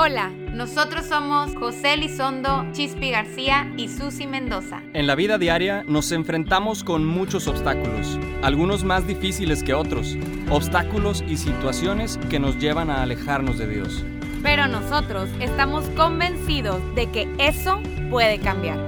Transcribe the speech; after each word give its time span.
Hola, 0.00 0.30
nosotros 0.54 1.06
somos 1.06 1.56
José 1.56 1.96
Lizondo, 1.96 2.64
Chispi 2.70 3.10
García 3.10 3.68
y 3.76 3.88
Susi 3.88 4.28
Mendoza. 4.28 4.80
En 4.92 5.08
la 5.08 5.16
vida 5.16 5.38
diaria 5.38 5.82
nos 5.88 6.12
enfrentamos 6.12 6.84
con 6.84 7.04
muchos 7.04 7.48
obstáculos, 7.48 8.16
algunos 8.44 8.84
más 8.84 9.08
difíciles 9.08 9.64
que 9.64 9.74
otros, 9.74 10.16
obstáculos 10.50 11.24
y 11.26 11.36
situaciones 11.36 12.16
que 12.30 12.38
nos 12.38 12.58
llevan 12.60 12.90
a 12.90 13.02
alejarnos 13.02 13.58
de 13.58 13.66
Dios. 13.66 14.04
Pero 14.40 14.68
nosotros 14.68 15.28
estamos 15.40 15.84
convencidos 15.96 16.80
de 16.94 17.10
que 17.10 17.28
eso 17.40 17.80
puede 18.08 18.38
cambiar. 18.38 18.87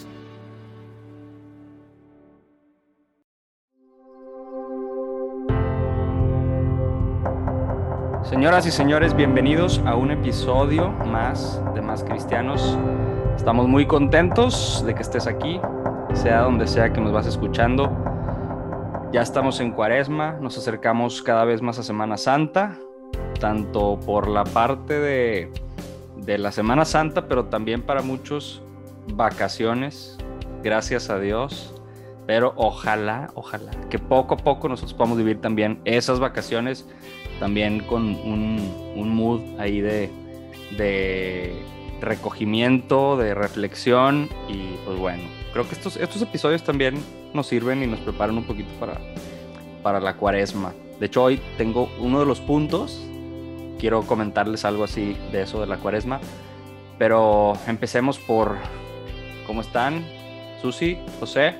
Señoras 8.41 8.65
y 8.65 8.71
señores, 8.71 9.15
bienvenidos 9.15 9.79
a 9.85 9.93
un 9.93 10.09
episodio 10.09 10.89
más 10.89 11.61
de 11.75 11.81
Más 11.83 12.03
Cristianos. 12.03 12.75
Estamos 13.35 13.67
muy 13.67 13.85
contentos 13.85 14.83
de 14.83 14.95
que 14.95 15.03
estés 15.03 15.27
aquí, 15.27 15.61
sea 16.15 16.41
donde 16.41 16.65
sea 16.65 16.91
que 16.91 16.99
nos 16.99 17.13
vas 17.13 17.27
escuchando. 17.27 17.95
Ya 19.13 19.21
estamos 19.21 19.59
en 19.59 19.73
Cuaresma, 19.73 20.39
nos 20.41 20.57
acercamos 20.57 21.21
cada 21.21 21.45
vez 21.45 21.61
más 21.61 21.77
a 21.77 21.83
Semana 21.83 22.17
Santa, 22.17 22.79
tanto 23.39 23.99
por 23.99 24.27
la 24.27 24.43
parte 24.43 24.99
de, 24.99 25.53
de 26.15 26.39
la 26.39 26.51
Semana 26.51 26.83
Santa, 26.83 27.27
pero 27.27 27.45
también 27.45 27.83
para 27.83 28.01
muchos 28.01 28.63
vacaciones, 29.13 30.17
gracias 30.63 31.11
a 31.11 31.19
Dios. 31.19 31.79
Pero 32.27 32.53
ojalá, 32.55 33.29
ojalá, 33.33 33.71
que 33.89 33.99
poco 33.99 34.35
a 34.35 34.37
poco 34.37 34.69
nosotros 34.69 34.93
podamos 34.93 35.17
vivir 35.17 35.41
también 35.41 35.81
esas 35.85 36.19
vacaciones 36.19 36.87
también 37.41 37.79
con 37.79 38.03
un, 38.03 39.15
mood 39.15 39.41
ahí 39.59 39.81
de, 39.81 40.11
de, 40.77 41.59
recogimiento, 41.99 43.17
de 43.17 43.33
reflexión 43.33 44.29
y 44.47 44.75
pues 44.85 44.99
bueno, 44.99 45.23
creo 45.51 45.67
que 45.67 45.73
estos, 45.73 45.97
estos 45.97 46.21
episodios 46.21 46.63
también 46.63 47.03
nos 47.33 47.47
sirven 47.47 47.81
y 47.81 47.87
nos 47.87 47.99
preparan 47.99 48.37
un 48.37 48.43
poquito 48.43 48.69
para, 48.79 48.99
para 49.81 49.99
la 49.99 50.15
cuaresma. 50.17 50.73
De 50.99 51.07
hecho, 51.07 51.23
hoy 51.23 51.41
tengo 51.57 51.89
uno 51.99 52.19
de 52.19 52.27
los 52.27 52.39
puntos, 52.39 53.03
quiero 53.79 54.03
comentarles 54.03 54.63
algo 54.63 54.83
así 54.83 55.17
de 55.31 55.41
eso 55.41 55.59
de 55.61 55.65
la 55.65 55.77
cuaresma, 55.77 56.21
pero 56.99 57.53
empecemos 57.67 58.19
por 58.19 58.57
cómo 59.47 59.61
están, 59.61 60.05
Susi, 60.61 60.99
José. 61.19 61.55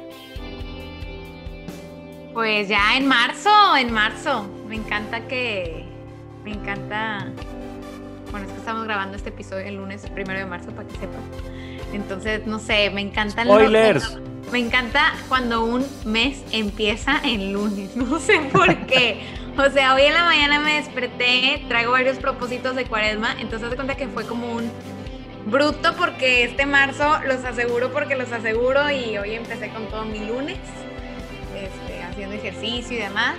Pues 2.33 2.69
ya 2.69 2.95
en 2.95 3.07
marzo, 3.07 3.75
en 3.75 3.91
marzo. 3.91 4.47
Me 4.67 4.75
encanta 4.75 5.27
que. 5.27 5.83
Me 6.45 6.53
encanta. 6.53 7.27
Bueno, 8.31 8.47
es 8.47 8.53
que 8.53 8.59
estamos 8.59 8.85
grabando 8.85 9.17
este 9.17 9.29
episodio 9.29 9.65
el 9.65 9.75
lunes 9.75 10.09
primero 10.09 10.39
de 10.39 10.45
marzo 10.45 10.71
para 10.71 10.87
que 10.87 10.93
sepan. 10.95 11.21
Entonces, 11.91 12.47
no 12.47 12.59
sé, 12.59 12.89
me 12.89 13.01
encantan 13.01 13.47
Spoilers. 13.47 14.17
me 14.49 14.59
encanta 14.59 15.13
cuando 15.27 15.65
un 15.65 15.85
mes 16.05 16.41
empieza 16.53 17.19
en 17.23 17.51
lunes. 17.51 17.95
No 17.97 18.19
sé 18.19 18.39
por 18.53 18.73
qué. 18.85 19.21
O 19.57 19.69
sea, 19.69 19.93
hoy 19.95 20.03
en 20.03 20.13
la 20.13 20.23
mañana 20.23 20.59
me 20.59 20.75
desperté, 20.75 21.65
traigo 21.67 21.91
varios 21.91 22.17
propósitos 22.17 22.77
de 22.77 22.85
cuaresma, 22.85 23.35
entonces 23.41 23.69
de 23.69 23.75
cuenta 23.75 23.97
que 23.97 24.07
fue 24.07 24.25
como 24.25 24.49
un 24.53 24.71
bruto 25.45 25.93
porque 25.97 26.45
este 26.45 26.65
marzo 26.65 27.19
los 27.27 27.43
aseguro 27.43 27.91
porque 27.91 28.15
los 28.15 28.31
aseguro 28.31 28.89
y 28.89 29.17
hoy 29.17 29.33
empecé 29.33 29.69
con 29.69 29.87
todo 29.87 30.05
mi 30.05 30.19
lunes 30.25 30.59
haciendo 32.31 32.35
ejercicio 32.35 32.97
y 32.97 33.01
demás. 33.01 33.35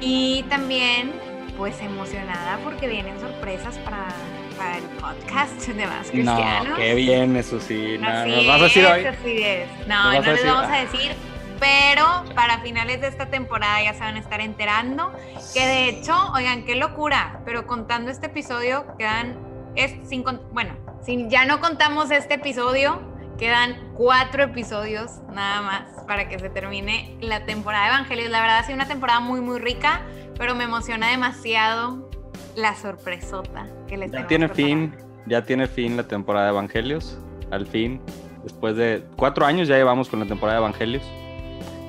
Y 0.00 0.44
también, 0.48 1.12
pues 1.56 1.80
emocionada 1.80 2.58
porque 2.64 2.88
vienen 2.88 3.18
sorpresas 3.20 3.78
para, 3.78 4.08
para 4.56 4.78
el 4.78 4.84
podcast 4.84 5.66
de 5.66 5.86
Más 5.86 6.10
Cristianos. 6.10 6.68
No, 6.68 6.76
qué 6.76 6.94
bien, 6.94 7.36
eso 7.36 7.60
sí. 7.60 7.96
No, 7.98 8.26
nos 8.26 8.46
vas 8.46 8.60
a 8.60 8.64
decir 8.64 8.86
hoy. 8.86 9.04
Así 9.04 9.42
es. 9.42 9.68
No, 9.86 10.12
no 10.12 10.20
les 10.20 10.44
vamos 10.44 10.70
a 10.70 10.80
decir, 10.80 11.12
pero 11.60 12.24
para 12.34 12.58
finales 12.60 13.00
de 13.00 13.08
esta 13.08 13.26
temporada 13.26 13.82
ya 13.82 13.94
se 13.94 14.00
van 14.00 14.16
a 14.16 14.18
estar 14.18 14.40
enterando. 14.40 15.12
Que 15.54 15.66
de 15.66 15.88
hecho, 15.88 16.14
oigan, 16.34 16.64
qué 16.64 16.74
locura, 16.74 17.40
pero 17.44 17.66
contando 17.66 18.10
este 18.10 18.26
episodio 18.26 18.84
quedan, 18.98 19.36
es 19.76 19.94
sin, 20.08 20.24
bueno, 20.52 20.76
si 21.04 21.28
ya 21.28 21.44
no 21.44 21.60
contamos 21.60 22.10
este 22.10 22.34
episodio, 22.34 23.00
Quedan 23.42 23.74
cuatro 23.94 24.44
episodios 24.44 25.18
nada 25.34 25.62
más 25.62 26.04
para 26.06 26.28
que 26.28 26.38
se 26.38 26.48
termine 26.48 27.16
la 27.20 27.44
temporada 27.44 27.86
de 27.86 27.90
Evangelios. 27.90 28.30
La 28.30 28.40
verdad 28.40 28.58
ha 28.58 28.62
sido 28.62 28.76
una 28.76 28.86
temporada 28.86 29.18
muy, 29.18 29.40
muy 29.40 29.58
rica, 29.58 30.02
pero 30.38 30.54
me 30.54 30.62
emociona 30.62 31.10
demasiado 31.10 32.08
la 32.54 32.76
sorpresota 32.76 33.66
que 33.88 33.96
les 33.96 34.12
Ya 34.12 34.28
tiene 34.28 34.48
fin, 34.48 34.94
ya 35.26 35.42
tiene 35.42 35.66
fin 35.66 35.96
la 35.96 36.04
temporada 36.04 36.46
de 36.46 36.52
Evangelios. 36.52 37.18
Al 37.50 37.66
fin, 37.66 38.00
después 38.44 38.76
de 38.76 39.02
cuatro 39.16 39.44
años 39.44 39.66
ya 39.66 39.74
llevamos 39.74 40.08
con 40.08 40.20
la 40.20 40.26
temporada 40.26 40.60
de 40.60 40.64
Evangelios. 40.64 41.02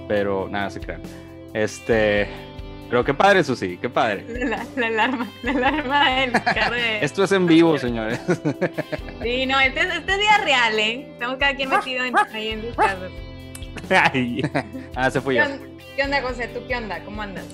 Pero 0.08 0.50
nada, 0.50 0.72
se 0.72 0.80
crean. 0.80 1.03
Este, 1.53 2.30
pero 2.94 3.04
qué 3.04 3.14
padre, 3.16 3.40
eso 3.40 3.56
sí, 3.56 3.80
qué 3.81 3.90
padre. 3.90 4.24
La, 4.76 4.86
alarma, 4.86 5.28
la 5.42 5.50
alarma 5.50 6.12
del 6.12 6.31
carro 6.31 6.76
de... 6.76 7.04
Esto 7.04 7.24
es 7.24 7.31
en 7.31 7.48
vivo, 7.48 7.76
señores. 7.80 8.22
Sí, 9.24 9.48
no, 9.48 9.59
este, 9.59 9.80
este 9.81 10.12
es 10.12 10.20
día 10.20 10.38
real, 10.44 10.78
¿eh? 10.78 11.08
Estamos 11.14 11.38
cada 11.38 11.56
quien 11.56 11.70
metido 11.70 12.06
en, 12.06 12.14
ahí 12.16 12.50
en 12.50 12.62
sus 12.62 12.76
casas. 12.76 13.12
ah, 14.96 15.09
se 15.09 15.22
fue 15.22 15.38
yo. 15.38 15.44
¿Qué 15.96 16.03
onda, 16.03 16.22
José? 16.22 16.50
¿Tú 16.50 16.59
qué 16.68 16.76
onda? 16.76 17.03
¿Cómo 17.03 17.24
andas? 17.24 17.48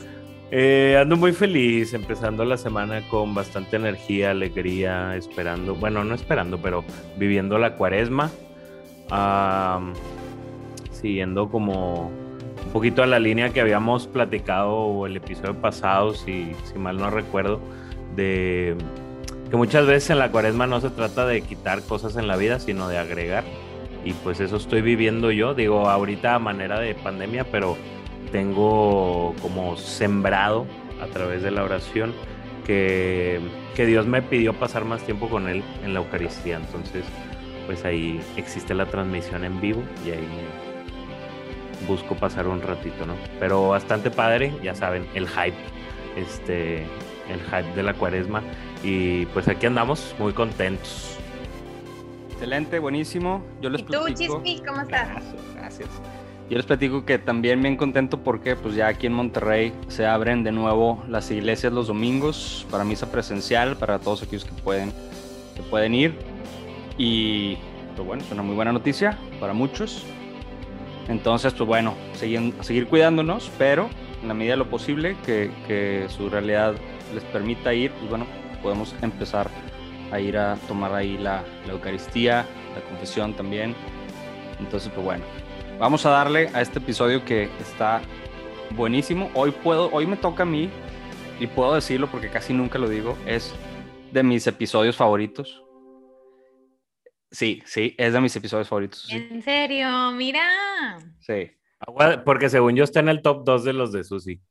Eh, 0.51 0.97
ando 0.99 1.15
muy 1.15 1.31
feliz, 1.31 1.93
empezando 1.93 2.43
la 2.43 2.57
semana 2.57 3.07
con 3.07 3.33
bastante 3.33 3.77
energía, 3.77 4.31
alegría, 4.31 5.15
esperando, 5.15 5.73
bueno, 5.73 6.03
no 6.03 6.15
esperando, 6.15 6.61
pero 6.61 6.83
viviendo 7.15 7.57
la 7.57 7.75
cuaresma, 7.75 8.29
siguiendo 10.91 11.49
como 11.49 12.28
poquito 12.69 13.03
a 13.03 13.07
la 13.07 13.19
línea 13.19 13.51
que 13.51 13.61
habíamos 13.61 14.07
platicado 14.07 15.05
el 15.05 15.17
episodio 15.17 15.55
pasado, 15.55 16.13
si, 16.13 16.51
mal 16.75 16.97
no 16.97 17.09
recuerdo, 17.09 17.59
de 18.15 18.75
que 19.49 19.57
muchas 19.57 19.85
veces 19.85 20.11
en 20.11 20.19
la 20.19 20.31
cuaresma 20.31 20.67
no 20.67 20.79
se 20.79 20.89
trata 20.89 21.25
de 21.25 21.41
quitar 21.41 21.81
cosas 21.83 22.15
en 22.15 22.27
la 22.27 22.37
vida, 22.37 22.59
sino 22.59 22.87
de 22.87 22.97
agregar. 22.97 23.43
Y 24.05 24.13
pues 24.13 24.39
eso 24.39 24.57
estoy 24.57 24.81
viviendo 24.81 25.31
yo, 25.31 25.53
digo, 25.53 25.89
ahorita 25.89 26.35
a 26.35 26.39
manera 26.39 26.79
de 26.79 26.95
pandemia, 26.95 27.45
pero 27.51 27.75
tengo 28.31 29.35
como 29.41 29.75
sembrado 29.75 30.65
a 31.01 31.07
través 31.07 31.41
de 31.41 31.51
la 31.51 31.63
oración 31.63 32.13
que, 32.65 33.39
que 33.75 33.85
Dios 33.85 34.05
me 34.05 34.21
pidió 34.21 34.53
pasar 34.53 34.85
más 34.85 35.01
tiempo 35.03 35.27
con 35.27 35.49
Él 35.49 35.63
en 35.83 35.93
la 35.93 35.99
Eucaristía. 35.99 36.57
Entonces, 36.57 37.03
pues 37.65 37.83
ahí 37.83 38.21
existe 38.37 38.73
la 38.73 38.85
transmisión 38.85 39.43
en 39.43 39.59
vivo 39.59 39.81
y 40.05 40.11
ahí 40.11 40.27
busco 41.87 42.15
pasar 42.15 42.47
un 42.47 42.61
ratito, 42.61 43.05
¿no? 43.05 43.15
Pero 43.39 43.69
bastante 43.69 44.11
padre, 44.11 44.53
ya 44.63 44.75
saben, 44.75 45.05
el 45.13 45.27
hype, 45.27 45.57
este, 46.15 46.83
el 47.29 47.39
hype 47.45 47.75
de 47.75 47.83
la 47.83 47.93
cuaresma. 47.93 48.41
Y 48.83 49.25
pues 49.27 49.47
aquí 49.47 49.65
andamos 49.65 50.15
muy 50.19 50.33
contentos. 50.33 51.17
Excelente, 52.31 52.79
buenísimo. 52.79 53.43
Yo 53.61 53.69
les 53.69 53.81
¿Y 53.81 53.85
tú, 53.85 54.07
Chispi, 54.13 54.61
cómo 54.65 54.81
estás? 54.81 55.09
Gracias, 55.09 55.55
gracias. 55.55 55.89
Yo 56.49 56.57
les 56.57 56.65
platico 56.65 57.05
que 57.05 57.19
también 57.19 57.61
bien 57.61 57.77
contento 57.77 58.23
porque 58.23 58.55
pues 58.55 58.73
ya 58.73 58.87
aquí 58.87 59.05
en 59.05 59.13
Monterrey 59.13 59.71
se 59.87 60.07
abren 60.07 60.43
de 60.43 60.51
nuevo 60.51 61.03
las 61.07 61.29
iglesias 61.29 61.71
los 61.71 61.87
domingos 61.87 62.65
para 62.71 62.83
misa 62.83 63.11
presencial 63.11 63.77
para 63.77 63.99
todos 63.99 64.23
aquellos 64.23 64.45
que 64.45 64.53
pueden, 64.63 64.91
que 65.55 65.61
pueden 65.61 65.93
ir. 65.93 66.15
Y 66.97 67.57
pues 67.95 68.07
bueno, 68.07 68.23
es 68.23 68.31
una 68.31 68.41
muy 68.41 68.55
buena 68.55 68.71
noticia 68.71 69.15
para 69.39 69.53
muchos. 69.53 70.05
Entonces, 71.09 71.53
pues 71.53 71.67
bueno, 71.67 71.95
seguir, 72.13 72.87
cuidándonos, 72.87 73.51
pero 73.57 73.89
en 74.21 74.27
la 74.27 74.33
medida 74.35 74.53
de 74.53 74.57
lo 74.57 74.69
posible 74.69 75.17
que, 75.25 75.51
que 75.67 76.05
su 76.07 76.29
realidad 76.29 76.75
les 77.13 77.23
permita 77.25 77.73
ir, 77.73 77.91
pues 77.91 78.09
bueno, 78.09 78.27
podemos 78.61 78.95
empezar 79.01 79.49
a 80.11 80.19
ir 80.19 80.37
a 80.37 80.55
tomar 80.67 80.93
ahí 80.93 81.17
la, 81.17 81.43
la 81.65 81.73
Eucaristía, 81.73 82.45
la 82.75 82.81
confesión 82.89 83.33
también. 83.33 83.75
Entonces, 84.59 84.91
pues 84.93 85.03
bueno, 85.03 85.25
vamos 85.79 86.05
a 86.05 86.11
darle 86.11 86.49
a 86.53 86.61
este 86.61 86.77
episodio 86.77 87.25
que 87.25 87.49
está 87.59 88.01
buenísimo. 88.75 89.31
Hoy 89.33 89.49
puedo, 89.49 89.89
hoy 89.91 90.05
me 90.05 90.15
toca 90.15 90.43
a 90.43 90.45
mí 90.45 90.69
y 91.39 91.47
puedo 91.47 91.73
decirlo 91.73 92.07
porque 92.07 92.29
casi 92.29 92.53
nunca 92.53 92.77
lo 92.77 92.87
digo, 92.87 93.17
es 93.25 93.55
de 94.11 94.21
mis 94.21 94.45
episodios 94.45 94.95
favoritos. 94.95 95.63
Sí, 97.31 97.61
sí, 97.65 97.95
es 97.97 98.13
de 98.13 98.21
mis 98.21 98.35
episodios 98.35 98.67
favoritos. 98.67 99.05
Sí. 99.07 99.27
En 99.29 99.41
serio, 99.43 100.11
mira. 100.11 100.99
Sí. 101.19 101.51
Porque 102.25 102.49
según 102.49 102.75
yo 102.75 102.83
está 102.83 102.99
en 102.99 103.09
el 103.09 103.21
top 103.21 103.43
2 103.45 103.63
de 103.63 103.73
los 103.73 103.91
de 103.91 104.03
Susi. 104.03 104.41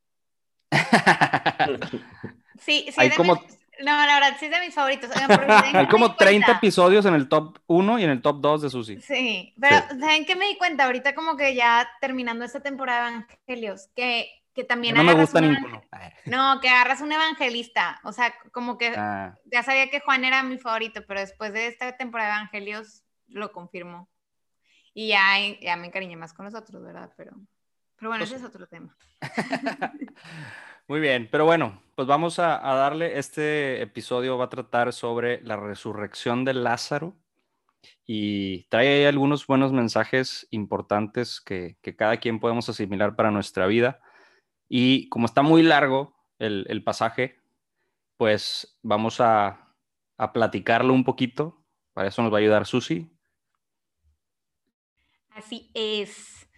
sí, 2.60 2.86
sí. 2.88 2.94
Hay 2.96 3.10
como... 3.10 3.34
No, 3.80 4.06
la 4.06 4.14
verdad, 4.14 4.36
sí 4.40 4.46
es 4.46 4.50
de 4.50 4.60
mis 4.60 4.74
favoritos. 4.74 5.10
Hay 5.74 5.86
como 5.86 6.16
30 6.16 6.50
episodios 6.52 7.06
en 7.06 7.14
el 7.14 7.28
top 7.28 7.58
1 7.68 7.98
y 8.00 8.04
en 8.04 8.10
el 8.10 8.22
top 8.22 8.40
2 8.40 8.62
de 8.62 8.70
Susi. 8.70 9.00
Sí, 9.00 9.54
pero 9.60 9.76
¿saben 10.00 10.24
qué 10.24 10.34
me 10.34 10.46
di 10.48 10.56
cuenta? 10.56 10.84
Ahorita 10.86 11.14
como 11.14 11.36
que 11.36 11.54
ya 11.54 11.88
terminando 12.00 12.44
esta 12.44 12.60
temporada 12.60 13.10
de 13.10 13.16
Evangelios, 13.18 13.88
que, 13.94 14.42
que 14.58 14.64
también... 14.64 14.96
No 14.96 15.04
me 15.04 15.14
gusta 15.14 15.40
ninguno. 15.40 15.80
No, 16.26 16.60
que 16.60 16.68
agarras 16.68 17.00
un 17.00 17.12
evangelista. 17.12 18.00
O 18.02 18.12
sea, 18.12 18.34
como 18.50 18.76
que 18.76 18.88
ah. 18.88 19.38
ya 19.44 19.62
sabía 19.62 19.88
que 19.88 20.00
Juan 20.00 20.24
era 20.24 20.42
mi 20.42 20.58
favorito, 20.58 21.04
pero 21.06 21.20
después 21.20 21.52
de 21.52 21.68
esta 21.68 21.96
temporada 21.96 22.30
de 22.30 22.34
Evangelios 22.34 23.04
lo 23.28 23.52
confirmó. 23.52 24.10
Y 24.92 25.08
ya, 25.08 25.22
ya 25.62 25.76
me 25.76 25.86
encariñé 25.86 26.16
más 26.16 26.34
con 26.34 26.44
los 26.44 26.56
otros, 26.56 26.82
¿verdad? 26.82 27.12
Pero, 27.16 27.36
pero 27.96 28.10
bueno, 28.10 28.24
pues 28.24 28.32
ese 28.32 28.40
es 28.40 28.48
otro 28.48 28.66
tema. 28.66 28.96
Muy 30.88 30.98
bien, 30.98 31.28
pero 31.30 31.44
bueno, 31.44 31.80
pues 31.94 32.08
vamos 32.08 32.40
a, 32.40 32.58
darle, 32.58 33.16
este 33.16 33.80
episodio 33.80 34.36
va 34.38 34.46
a 34.46 34.50
tratar 34.50 34.92
sobre 34.92 35.40
la 35.42 35.56
resurrección 35.56 36.44
de 36.44 36.54
Lázaro 36.54 37.16
y 38.04 38.64
trae 38.64 38.88
ahí 38.88 39.04
algunos 39.04 39.46
buenos 39.46 39.72
mensajes 39.72 40.48
importantes 40.50 41.40
que, 41.40 41.76
cada 41.96 42.16
quien 42.16 42.40
podemos 42.40 42.68
asimilar 42.68 43.14
para 43.14 43.30
nuestra 43.30 43.66
vida. 43.68 44.00
Y 44.68 45.08
como 45.08 45.26
está 45.26 45.42
muy 45.42 45.62
largo 45.62 46.14
el, 46.38 46.82
pasaje, 46.84 47.40
pues 48.16 48.78
vamos 48.82 49.20
a, 49.20 49.74
platicarlo 50.32 50.92
un 50.92 51.04
poquito. 51.04 51.64
Para 51.92 52.08
eso 52.08 52.22
nos 52.22 52.32
va 52.32 52.38
a 52.38 52.40
ayudar 52.40 52.66
Susi. 52.66 53.10
Así 55.30 55.70
es. 55.74 56.48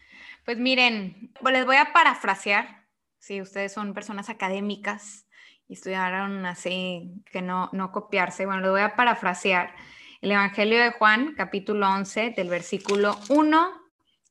Pues 0.44 0.58
miren, 0.58 1.32
les 1.52 1.66
voy 1.66 1.76
a 1.76 1.92
parafrasear 1.92 2.88
si 3.18 3.40
ustedes 3.42 3.72
son 3.72 3.92
personas 3.92 4.30
académicas 4.30 5.26
y 5.68 5.74
estudiaron 5.74 6.46
así, 6.46 7.22
que 7.30 7.42
no, 7.42 7.68
no 7.72 7.92
copiarse, 7.92 8.46
bueno, 8.46 8.62
lo 8.62 8.72
voy 8.72 8.80
a 8.80 8.96
parafrasear. 8.96 9.74
El 10.20 10.32
Evangelio 10.32 10.82
de 10.82 10.90
Juan, 10.92 11.34
capítulo 11.36 11.88
11, 11.88 12.30
del 12.30 12.48
versículo 12.48 13.18
1 13.28 13.70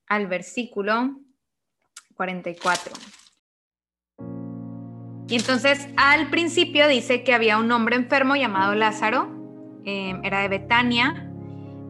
al 0.07 0.27
versículo 0.27 1.19
44. 2.15 3.18
Y 5.29 5.35
entonces 5.35 5.87
al 5.95 6.29
principio 6.31 6.87
dice 6.87 7.23
que 7.23 7.35
había 7.35 7.59
un 7.59 7.71
hombre 7.71 7.95
enfermo 7.95 8.35
llamado 8.35 8.73
Lázaro, 8.73 9.29
em, 9.85 10.23
era 10.23 10.41
de 10.41 10.47
Betania, 10.47 11.31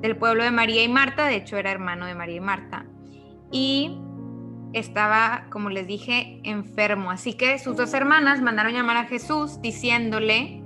del 0.02 0.18
pueblo 0.18 0.44
de 0.44 0.52
María 0.52 0.84
y 0.84 0.90
Marta, 0.90 1.26
de 1.26 1.38
hecho 1.38 1.56
era 1.58 1.72
hermano 1.72 2.06
de 2.06 2.16
María 2.16 2.36
y 2.36 2.42
Marta. 2.42 2.86
Y 3.52 3.98
estaba, 4.74 5.48
como 5.50 5.70
les 5.70 5.88
dije, 5.88 6.42
enfermo. 6.44 7.12
Así 7.12 7.34
que 7.34 7.58
sus 7.60 7.78
dos 7.78 7.94
hermanas 7.94 8.42
mandaron 8.42 8.74
llamar 8.74 8.98
a 8.98 9.06
Jesús 9.06 9.62
diciéndole, 9.62 10.62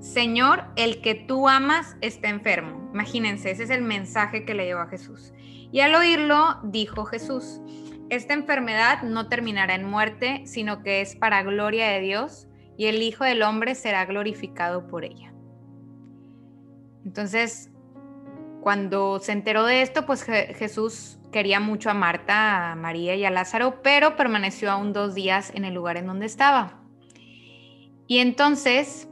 Señor, 0.00 0.64
el 0.76 1.00
que 1.00 1.14
tú 1.14 1.48
amas 1.48 1.96
está 2.02 2.28
enfermo. 2.28 2.90
Imagínense, 2.92 3.50
ese 3.50 3.64
es 3.64 3.70
el 3.70 3.82
mensaje 3.82 4.44
que 4.44 4.54
le 4.54 4.66
llevó 4.66 4.80
a 4.80 4.88
Jesús. 4.88 5.32
Y 5.72 5.80
al 5.80 5.94
oírlo, 5.94 6.58
dijo 6.62 7.04
Jesús, 7.06 7.60
esta 8.10 8.34
enfermedad 8.34 9.02
no 9.02 9.28
terminará 9.28 9.74
en 9.74 9.84
muerte, 9.84 10.42
sino 10.46 10.82
que 10.82 11.00
es 11.00 11.16
para 11.16 11.42
gloria 11.42 11.88
de 11.88 12.00
Dios 12.00 12.48
y 12.76 12.86
el 12.86 13.02
Hijo 13.02 13.24
del 13.24 13.42
Hombre 13.42 13.74
será 13.74 14.04
glorificado 14.04 14.86
por 14.86 15.04
ella. 15.04 15.32
Entonces, 17.04 17.70
cuando 18.60 19.20
se 19.20 19.32
enteró 19.32 19.64
de 19.64 19.82
esto, 19.82 20.06
pues 20.06 20.24
Jesús 20.24 21.18
quería 21.30 21.60
mucho 21.60 21.90
a 21.90 21.94
Marta, 21.94 22.72
a 22.72 22.74
María 22.74 23.14
y 23.14 23.24
a 23.24 23.30
Lázaro, 23.30 23.80
pero 23.82 24.16
permaneció 24.16 24.70
aún 24.70 24.92
dos 24.92 25.14
días 25.14 25.52
en 25.54 25.64
el 25.64 25.74
lugar 25.74 25.96
en 25.96 26.06
donde 26.06 26.26
estaba. 26.26 26.82
Y 28.08 28.18
entonces, 28.18 29.08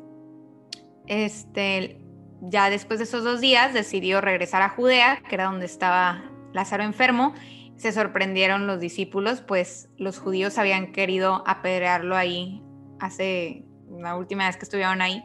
este, 1.06 2.00
ya 2.40 2.70
después 2.70 2.98
de 2.98 3.04
esos 3.04 3.24
dos 3.24 3.40
días, 3.40 3.72
decidió 3.72 4.20
regresar 4.20 4.62
a 4.62 4.70
Judea, 4.70 5.22
que 5.28 5.34
era 5.34 5.44
donde 5.44 5.66
estaba 5.66 6.24
Lázaro 6.52 6.82
enfermo. 6.82 7.34
Se 7.76 7.92
sorprendieron 7.92 8.66
los 8.66 8.80
discípulos, 8.80 9.40
pues 9.40 9.90
los 9.96 10.18
judíos 10.18 10.58
habían 10.58 10.92
querido 10.92 11.42
apedrearlo 11.46 12.16
ahí 12.16 12.62
hace 13.00 13.64
la 13.90 14.16
última 14.16 14.46
vez 14.46 14.56
que 14.56 14.64
estuvieron 14.64 15.02
ahí. 15.02 15.24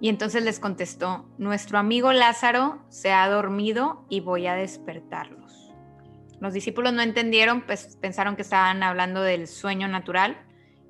Y 0.00 0.08
entonces 0.08 0.44
les 0.44 0.60
contestó, 0.60 1.28
nuestro 1.38 1.78
amigo 1.78 2.12
Lázaro 2.12 2.84
se 2.88 3.12
ha 3.12 3.28
dormido 3.28 4.06
y 4.08 4.20
voy 4.20 4.46
a 4.46 4.54
despertarlo. 4.54 5.38
Los 6.40 6.52
discípulos 6.52 6.92
no 6.92 7.02
entendieron, 7.02 7.62
pues 7.62 7.96
pensaron 8.00 8.36
que 8.36 8.42
estaban 8.42 8.82
hablando 8.82 9.22
del 9.22 9.48
sueño 9.48 9.88
natural 9.88 10.36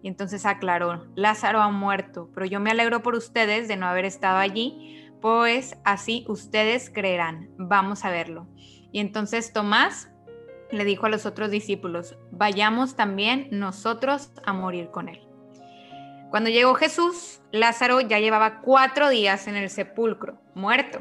y 0.03 0.09
entonces 0.09 0.45
aclaró, 0.45 1.07
Lázaro 1.17 1.61
ha 1.61 1.71
muerto, 1.71 2.31
pero 2.35 2.47
yo 2.47 2.61
me 2.61 2.71
alegro 2.71 3.03
por 3.03 3.15
ustedes 3.15 3.67
de 3.67 3.77
no 3.77 3.87
haber 3.87 4.05
estado 4.05 4.37
allí, 4.37 5.11
pues 5.23 5.77
así 5.85 6.25
ustedes 6.29 6.91
creerán, 6.91 7.51
vamos 7.57 8.05
a 8.05 8.11
verlo. 8.11 8.47
Y 8.93 9.01
entonces 9.01 9.53
Tomás 9.53 10.11
le 10.71 10.85
dijo 10.85 11.07
a 11.07 11.11
los 11.11 11.27
otros 11.27 11.51
discípulos, 11.51 12.17
vayamos 12.31 12.97
también 12.97 13.49
nosotros 13.51 14.31
a 14.45 14.53
morir 14.53 14.91
con 14.91 15.09
él. 15.09 15.29
Cuando 16.31 16.51
llegó 16.51 16.75
Jesús, 16.75 17.41
Lázaro 17.53 18.01
ya 18.03 18.19
llevaba 18.19 18.61
cuatro 18.61 19.09
días 19.09 19.47
en 19.49 19.57
el 19.57 19.71
sepulcro, 19.71 20.39
muerto. 20.55 21.01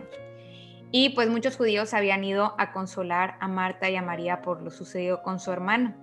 Y 0.91 1.09
pues 1.09 1.29
muchos 1.29 1.57
judíos 1.57 1.93
habían 1.93 2.23
ido 2.23 2.55
a 2.57 2.71
consolar 2.71 3.35
a 3.41 3.49
Marta 3.49 3.89
y 3.89 3.97
a 3.97 4.01
María 4.01 4.41
por 4.41 4.61
lo 4.61 4.71
sucedido 4.71 5.21
con 5.21 5.39
su 5.41 5.51
hermano. 5.51 5.95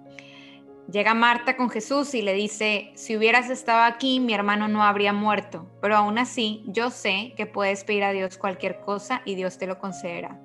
Llega 0.90 1.14
Marta 1.14 1.56
con 1.56 1.70
Jesús 1.70 2.14
y 2.14 2.20
le 2.20 2.34
dice, 2.34 2.92
si 2.94 3.16
hubieras 3.16 3.48
estado 3.48 3.84
aquí, 3.84 4.20
mi 4.20 4.34
hermano 4.34 4.68
no 4.68 4.84
habría 4.84 5.14
muerto, 5.14 5.66
pero 5.80 5.96
aún 5.96 6.18
así 6.18 6.62
yo 6.66 6.90
sé 6.90 7.32
que 7.38 7.46
puedes 7.46 7.84
pedir 7.84 8.04
a 8.04 8.12
Dios 8.12 8.36
cualquier 8.36 8.80
cosa 8.80 9.22
y 9.24 9.34
Dios 9.34 9.56
te 9.56 9.66
lo 9.66 9.78
concederá. 9.78 10.38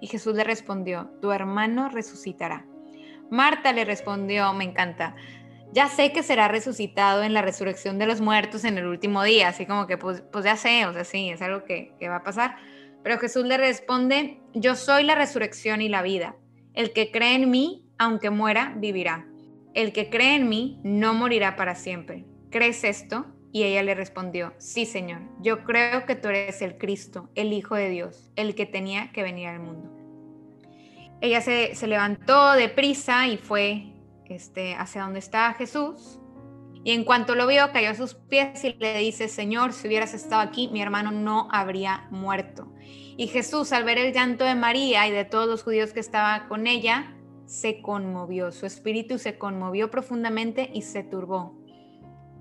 Y 0.00 0.06
Jesús 0.06 0.34
le 0.34 0.44
respondió, 0.44 1.10
tu 1.20 1.32
hermano 1.32 1.88
resucitará. 1.88 2.66
Marta 3.30 3.72
le 3.72 3.84
respondió, 3.84 4.52
me 4.54 4.64
encanta, 4.64 5.14
ya 5.72 5.88
sé 5.88 6.12
que 6.12 6.22
será 6.22 6.48
resucitado 6.48 7.22
en 7.22 7.34
la 7.34 7.42
resurrección 7.42 7.98
de 7.98 8.06
los 8.06 8.20
muertos 8.20 8.64
en 8.64 8.78
el 8.78 8.86
último 8.86 9.22
día, 9.22 9.48
así 9.48 9.66
como 9.66 9.86
que 9.86 9.98
pues, 9.98 10.22
pues 10.32 10.44
ya 10.44 10.56
sé, 10.56 10.86
o 10.86 10.92
sea, 10.92 11.04
sí, 11.04 11.28
es 11.28 11.42
algo 11.42 11.64
que, 11.64 11.94
que 11.98 12.08
va 12.08 12.16
a 12.16 12.22
pasar. 12.22 12.56
Pero 13.02 13.18
Jesús 13.18 13.44
le 13.44 13.58
responde, 13.58 14.40
yo 14.54 14.74
soy 14.74 15.04
la 15.04 15.14
resurrección 15.14 15.82
y 15.82 15.88
la 15.88 16.02
vida. 16.02 16.36
El 16.74 16.92
que 16.92 17.10
cree 17.10 17.34
en 17.34 17.50
mí, 17.50 17.86
aunque 17.98 18.30
muera, 18.30 18.74
vivirá. 18.76 19.26
El 19.74 19.92
que 19.92 20.10
cree 20.10 20.36
en 20.36 20.48
mí 20.48 20.80
no 20.82 21.14
morirá 21.14 21.54
para 21.56 21.74
siempre. 21.74 22.24
¿Crees 22.50 22.82
esto? 22.84 23.26
Y 23.52 23.62
ella 23.62 23.82
le 23.82 23.94
respondió, 23.94 24.52
sí 24.58 24.84
Señor, 24.84 25.22
yo 25.40 25.64
creo 25.64 26.04
que 26.06 26.16
tú 26.16 26.28
eres 26.28 26.60
el 26.60 26.76
Cristo, 26.76 27.30
el 27.34 27.52
Hijo 27.52 27.74
de 27.74 27.88
Dios, 27.88 28.30
el 28.36 28.54
que 28.54 28.66
tenía 28.66 29.10
que 29.12 29.22
venir 29.22 29.48
al 29.48 29.60
mundo. 29.60 29.90
Ella 31.20 31.40
se, 31.40 31.74
se 31.74 31.86
levantó 31.86 32.52
deprisa 32.52 33.26
y 33.26 33.38
fue 33.38 33.94
este, 34.26 34.74
hacia 34.74 35.02
donde 35.02 35.18
estaba 35.18 35.54
Jesús 35.54 36.20
y 36.84 36.92
en 36.92 37.04
cuanto 37.04 37.34
lo 37.34 37.46
vio, 37.46 37.70
cayó 37.72 37.90
a 37.90 37.94
sus 37.94 38.14
pies 38.14 38.64
y 38.64 38.72
le 38.74 38.98
dice, 38.98 39.28
Señor, 39.28 39.72
si 39.72 39.88
hubieras 39.88 40.14
estado 40.14 40.40
aquí, 40.40 40.68
mi 40.68 40.80
hermano 40.80 41.10
no 41.10 41.48
habría 41.50 42.06
muerto. 42.10 42.72
Y 42.80 43.26
Jesús, 43.26 43.72
al 43.72 43.84
ver 43.84 43.98
el 43.98 44.14
llanto 44.14 44.44
de 44.44 44.54
María 44.54 45.06
y 45.06 45.10
de 45.10 45.24
todos 45.24 45.48
los 45.48 45.62
judíos 45.62 45.92
que 45.92 46.00
estaban 46.00 46.48
con 46.48 46.66
ella, 46.66 47.14
se 47.46 47.82
conmovió, 47.82 48.52
su 48.52 48.66
espíritu 48.66 49.18
se 49.18 49.38
conmovió 49.38 49.90
profundamente 49.90 50.70
y 50.72 50.82
se 50.82 51.02
turbó. 51.02 51.57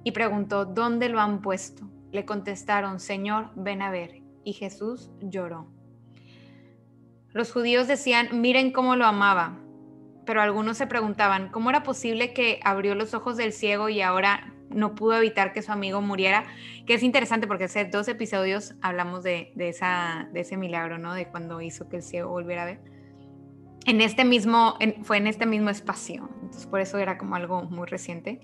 Y 0.04 0.12
preguntó, 0.12 0.66
¿dónde 0.66 1.10
lo 1.10 1.20
han 1.20 1.42
puesto? 1.42 1.90
Le 2.12 2.26
contestaron, 2.26 3.00
Señor, 3.00 3.52
ven 3.56 3.82
a 3.82 3.92
ver. 3.92 4.22
Y 4.44 4.54
Jesús 4.54 5.12
lloró. 5.22 5.68
Los 7.34 7.52
judíos 7.52 7.88
decían, 7.88 8.42
miren 8.42 8.72
cómo 8.72 8.96
lo 8.96 9.06
amaba 9.06 9.60
pero 10.28 10.42
algunos 10.42 10.78
se 10.78 10.86
preguntaban 10.86 11.50
cómo 11.50 11.72
era 11.72 11.82
posible 11.82 12.34
que 12.34 12.60
abrió 12.64 12.94
los 12.94 13.16
ojos 13.16 13.38
del 13.38 13.54
ciego 13.54 13.90
y 13.90 14.02
ahora 14.02 14.54
no 14.70 14.94
pudo 14.94 15.16
evitar 15.16 15.54
que 15.54 15.62
su 15.62 15.72
amigo 15.72 16.02
muriera, 16.02 16.44
que 16.86 16.94
es 16.94 17.02
interesante 17.02 17.48
porque 17.48 17.64
hace 17.64 17.86
dos 17.86 18.10
episodios 18.10 18.76
hablamos 18.82 19.24
de, 19.24 19.54
esa, 19.58 20.28
de 20.34 20.42
ese 20.42 20.58
milagro, 20.58 20.98
¿no? 20.98 21.14
De 21.14 21.30
cuando 21.30 21.62
hizo 21.62 21.88
que 21.88 21.96
el 21.96 22.04
ciego 22.04 22.30
volviera 22.30 22.64
a 22.64 22.66
ver. 22.66 22.82
En 23.86 24.02
este 24.02 24.26
mismo, 24.26 24.78
fue 25.04 25.16
en 25.16 25.28
este 25.28 25.46
mismo 25.46 25.70
espacio, 25.70 26.30
entonces 26.42 26.68
por 26.68 26.82
eso 26.82 26.98
era 26.98 27.18
como 27.18 27.36
algo 27.36 27.64
muy 27.64 27.88
reciente. 27.88 28.42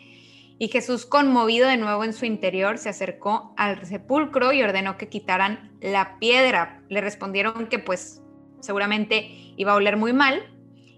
Y 0.60 0.68
Jesús, 0.68 1.06
conmovido 1.06 1.68
de 1.68 1.78
nuevo 1.78 2.04
en 2.04 2.14
su 2.14 2.26
interior, 2.26 2.78
se 2.78 2.90
acercó 2.90 3.54
al 3.58 3.86
sepulcro 3.86 4.54
y 4.54 4.64
ordenó 4.64 4.98
que 4.98 5.10
quitaran 5.10 5.72
la 5.82 6.20
piedra. 6.20 6.82
Le 6.90 7.02
respondieron 7.02 7.68
que 7.68 7.80
pues 7.80 8.22
seguramente 8.60 9.54
iba 9.58 9.74
a 9.74 9.76
oler 9.76 9.98
muy 9.98 10.14
mal, 10.14 10.54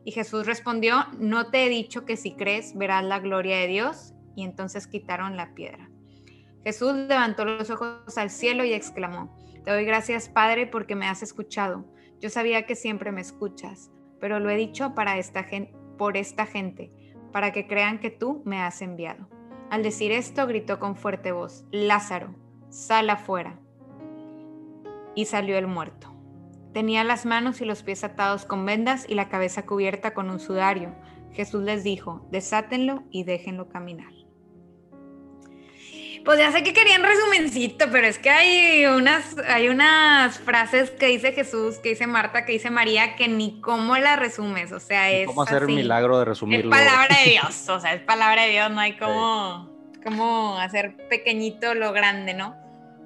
y 0.06 0.12
Jesús 0.12 0.46
respondió, 0.46 1.08
no 1.18 1.50
te 1.50 1.66
he 1.66 1.70
dicho 1.70 2.06
que 2.06 2.16
si 2.16 2.36
crees 2.36 2.78
verás 2.78 3.04
la 3.04 3.20
gloria 3.20 3.58
de 3.58 3.68
Dios. 3.68 4.14
Y 4.36 4.44
entonces 4.44 4.86
quitaron 4.86 5.36
la 5.36 5.56
piedra. 5.56 5.90
Jesús 6.64 6.94
levantó 6.94 7.44
los 7.44 7.70
ojos 7.70 8.18
al 8.18 8.30
cielo 8.30 8.64
y 8.64 8.74
exclamó, 8.74 9.36
te 9.64 9.72
doy 9.72 9.84
gracias 9.84 10.30
Padre 10.30 10.68
porque 10.68 10.96
me 10.96 11.08
has 11.08 11.24
escuchado. 11.24 11.86
Yo 12.20 12.30
sabía 12.30 12.66
que 12.66 12.76
siempre 12.76 13.12
me 13.12 13.22
escuchas, 13.22 13.92
pero 14.20 14.40
lo 14.40 14.50
he 14.50 14.56
dicho 14.56 14.94
para 14.94 15.18
esta 15.18 15.44
gente, 15.44 15.74
por 15.98 16.18
esta 16.18 16.46
gente, 16.46 16.92
para 17.32 17.52
que 17.52 17.66
crean 17.66 18.00
que 18.00 18.12
tú 18.12 18.44
me 18.46 18.62
has 18.62 18.82
enviado. 18.82 19.28
Al 19.76 19.84
decir 19.84 20.14
esto, 20.14 20.48
gritó 20.48 20.80
con 20.80 20.96
fuerte 20.96 21.34
voz, 21.34 21.66
Lázaro, 21.70 22.34
sal 22.70 23.10
afuera. 23.10 23.60
Y 25.16 25.26
salió 25.26 25.58
el 25.58 25.68
muerto. 25.68 26.16
Tenía 26.72 27.04
las 27.04 27.26
manos 27.26 27.60
y 27.60 27.66
los 27.66 27.84
pies 27.84 28.06
atados 28.06 28.46
con 28.46 28.66
vendas 28.66 29.06
y 29.06 29.16
la 29.16 29.28
cabeza 29.28 29.66
cubierta 29.66 30.14
con 30.14 30.30
un 30.30 30.40
sudario. 30.40 30.96
Jesús 31.34 31.62
les 31.64 31.84
dijo, 31.84 32.26
desátenlo 32.32 33.04
y 33.12 33.26
déjenlo 33.26 33.68
caminar. 33.68 34.14
Pues 36.26 36.40
ya 36.40 36.52
sé 36.52 36.64
que 36.64 36.74
querían 36.74 37.04
resumencito, 37.04 37.86
pero 37.92 38.08
es 38.08 38.18
que 38.18 38.32
hay 38.32 38.88
unas, 38.88 39.38
hay 39.48 39.70
unas 39.70 40.40
frases 40.40 40.90
que 40.90 41.06
dice 41.06 41.34
Jesús, 41.34 41.78
que 41.78 41.90
dice 41.90 42.08
Marta, 42.08 42.46
que 42.46 42.54
dice 42.54 42.72
María, 42.72 43.16
que 43.16 43.28
ni 43.28 43.62
cómo 43.62 43.96
las 43.98 44.18
resumes. 44.18 44.72
O 44.72 44.80
sea, 44.80 45.12
es. 45.12 45.28
¿Cómo 45.28 45.44
hacer 45.44 45.66
un 45.66 45.76
milagro 45.76 46.18
de 46.18 46.26
resumirlo? 46.26 46.76
Es 46.76 46.84
palabra 46.84 47.16
de 47.24 47.30
Dios, 47.30 47.70
o 47.70 47.80
sea, 47.80 47.94
es 47.94 48.02
palabra 48.02 48.42
de 48.42 48.50
Dios, 48.50 48.72
no 48.72 48.80
hay 48.80 48.98
cómo, 48.98 49.70
cómo 50.04 50.58
hacer 50.58 50.98
pequeñito 51.10 51.76
lo 51.76 51.94
grande, 51.94 52.34
¿no? 52.34 52.56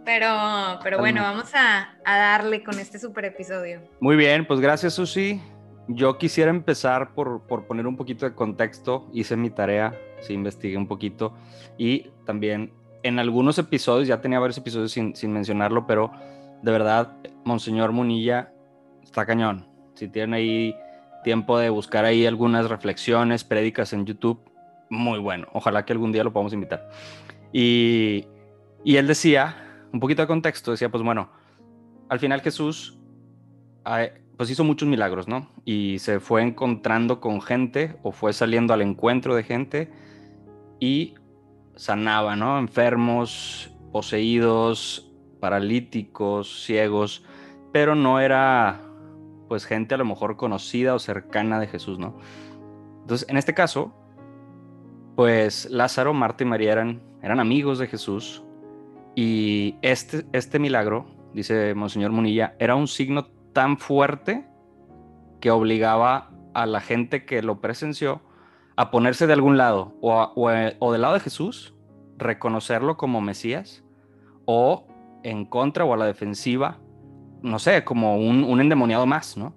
Pero, 0.06 0.80
pero 0.82 0.98
bueno, 0.98 1.22
vamos 1.22 1.54
a, 1.54 1.98
a 2.06 2.18
darle 2.18 2.64
con 2.64 2.80
este 2.80 3.00
super 3.00 3.26
episodio. 3.26 3.82
Muy 4.00 4.16
bien, 4.16 4.48
pues 4.48 4.62
gracias, 4.62 4.94
Susi. 4.94 5.42
Yo 5.90 6.18
quisiera 6.18 6.52
empezar 6.52 7.14
por, 7.14 7.42
por, 7.48 7.68
poner 7.68 7.86
un 7.86 7.98
poquito 7.98 8.26
de 8.26 8.34
contexto. 8.34 9.10
Hice 9.12 9.36
mi 9.36 9.50
tarea, 9.50 9.94
sí, 10.22 10.34
investigué 10.34 10.78
un 10.78 10.88
poquito 10.88 11.36
y 11.78 12.12
también 12.26 12.79
en 13.04 13.20
algunos 13.20 13.58
episodios, 13.58 14.08
ya 14.08 14.22
tenía 14.22 14.40
varios 14.40 14.58
episodios 14.58 14.92
sin, 14.92 15.32
mencionarlo, 15.32 15.88
pero 15.88 16.12
de 16.62 16.72
verdad, 16.72 17.18
Monseñor 17.46 17.92
Munilla 17.92 18.52
está 19.04 19.26
cañón. 19.26 19.68
Si 19.96 20.08
tienen 20.08 20.34
ahí 20.34 20.76
tiempo 21.24 21.58
de 21.58 21.70
buscar 21.70 22.06
ahí 22.06 22.26
algunas 22.26 22.70
reflexiones, 22.70 23.44
prédicas 23.44 23.94
en 23.94 24.06
YouTube, 24.06 24.40
muy 24.90 25.20
bueno. 25.20 25.48
Ojalá 25.54 25.86
que 25.86 25.94
algún 25.94 26.12
día 26.12 26.24
lo 26.24 26.34
podamos 26.34 26.54
invitar. 26.54 26.90
Y, 27.52 28.26
y 28.84 28.98
él 28.98 29.08
decía, 29.08 29.56
un 29.92 30.00
poquito 30.00 30.22
de 30.22 30.28
contexto, 30.28 30.72
decía, 30.72 30.90
pues 30.90 31.04
bueno, 31.04 31.30
al 32.10 32.20
final 32.20 32.42
Jesús 32.42 32.98
pues 34.38 34.50
hizo 34.50 34.64
muchos 34.64 34.88
milagros, 34.88 35.28
¿no? 35.28 35.50
Y 35.66 36.00
se 36.00 36.20
fue 36.20 36.42
encontrando 36.44 37.20
con 37.20 37.42
gente 37.42 37.98
o 38.04 38.12
fue 38.12 38.34
saliendo 38.34 38.74
al 38.74 38.82
encuentro 38.82 39.36
de 39.36 39.44
gente 39.44 39.92
y 40.80 41.16
sanaba, 41.80 42.36
¿no? 42.36 42.60
Enfermos, 42.60 43.72
poseídos, 43.94 45.10
paralíticos, 45.40 46.66
ciegos, 46.66 47.24
pero 47.72 47.96
no 47.96 48.20
era 48.20 48.82
pues 49.48 49.64
gente 49.64 49.96
a 49.96 49.98
lo 49.98 50.04
mejor 50.04 50.36
conocida 50.36 50.94
o 50.94 51.00
cercana 51.00 51.58
de 51.58 51.68
Jesús, 51.68 51.98
¿no? 51.98 52.18
Entonces, 53.02 53.30
en 53.30 53.38
este 53.38 53.54
caso, 53.54 53.94
pues 55.16 55.70
Lázaro, 55.72 56.14
Marta 56.14 56.44
y 56.44 56.48
María 56.48 56.74
eran, 56.74 57.02
eran 57.24 57.40
amigos 57.40 57.80
de 57.80 57.88
Jesús 57.88 58.44
y 59.16 59.78
este, 59.82 60.26
este 60.34 60.60
milagro, 60.60 61.06
dice 61.34 61.74
Monseñor 61.76 62.12
Munilla, 62.12 62.56
era 62.60 62.76
un 62.76 62.90
signo 62.90 63.28
tan 63.54 63.78
fuerte 63.78 64.46
que 65.40 65.50
obligaba 65.50 66.30
a 66.54 66.66
la 66.66 66.82
gente 66.82 67.24
que 67.24 67.42
lo 67.42 67.62
presenció 67.62 68.22
a 68.80 68.92
ponerse 68.92 69.28
de 69.28 69.34
algún 69.34 69.58
lado, 69.58 69.94
o, 70.00 70.52
del 70.94 71.02
lado 71.02 71.14
de 71.14 71.20
Jesús, 71.20 71.76
reconocerlo 72.18 72.96
como 72.96 73.20
Mesías, 73.20 73.84
o 74.46 74.88
en 75.22 75.44
contra 75.44 75.84
o 75.84 75.94
a 75.94 75.98
la 75.98 76.06
defensiva, 76.06 76.78
no 77.42 77.60
sé, 77.60 77.84
como 77.84 78.16
un, 78.16 78.62
endemoniado 78.62 79.06
más, 79.06 79.36
¿no? 79.36 79.54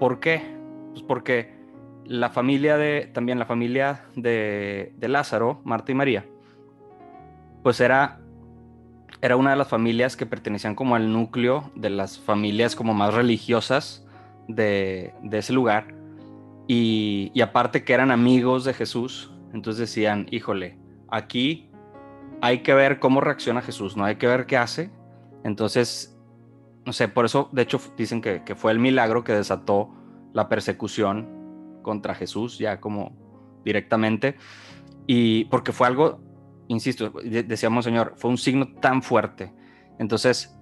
¿Por 0.00 0.18
qué? 0.18 0.42
Pues 0.90 1.04
porque 1.04 1.54
la 2.06 2.30
familia 2.30 2.76
de, 2.76 3.08
también 3.14 3.38
la 3.38 3.46
familia 3.46 4.06
de, 4.16 4.92
de 4.96 5.08
Lázaro, 5.08 5.60
Marta 5.62 5.92
y 5.92 5.94
María, 5.94 6.26
pues 7.62 7.80
era, 7.80 8.18
era 9.22 9.36
una 9.36 9.50
de 9.50 9.56
las 9.58 9.68
familias 9.68 10.16
que 10.16 10.26
pertenecían 10.26 10.74
como 10.74 10.96
al 10.96 11.12
núcleo 11.12 11.70
de 11.76 11.90
las 11.90 12.18
familias 12.18 12.74
como 12.74 12.94
más 12.94 13.14
religiosas 13.14 14.04
de, 14.48 15.14
de 15.22 15.38
ese 15.38 15.52
lugar 15.52 15.95
y, 16.68 17.40
aparte 17.40 17.84
que 17.84 17.92
eran 17.92 18.10
amigos 18.10 18.64
de 18.64 18.74
Jesús, 18.74 19.32
entonces 19.52 19.80
decían, 19.80 20.26
híjole, 20.30 20.78
aquí 21.08 21.70
hay 22.40 22.62
que 22.62 22.74
ver 22.74 22.98
cómo 22.98 23.20
reacciona 23.20 23.62
Jesús, 23.62 23.96
no 23.96 24.04
hay 24.04 24.16
que 24.16 24.26
ver 24.26 24.46
qué 24.46 24.56
hace. 24.56 24.90
Entonces, 25.44 26.18
no 26.84 26.92
sé, 26.92 27.08
por 27.08 27.24
eso, 27.24 27.48
de 27.52 27.62
hecho, 27.62 27.80
dicen 27.96 28.20
que, 28.20 28.42
fue 28.56 28.72
el 28.72 28.80
milagro 28.80 29.22
que 29.22 29.32
desató 29.32 29.94
la 30.32 30.48
persecución 30.48 31.80
contra 31.82 32.14
Jesús, 32.14 32.58
ya 32.58 32.80
como 32.80 33.16
directamente. 33.64 34.36
Y 35.06 35.44
porque 35.46 35.70
fue 35.70 35.86
algo, 35.86 36.20
insisto, 36.66 37.12
decíamos, 37.22 37.84
Señor, 37.84 38.14
fue 38.16 38.30
un 38.30 38.38
signo 38.38 38.74
tan 38.80 39.02
fuerte. 39.02 39.54
Entonces, 40.00 40.58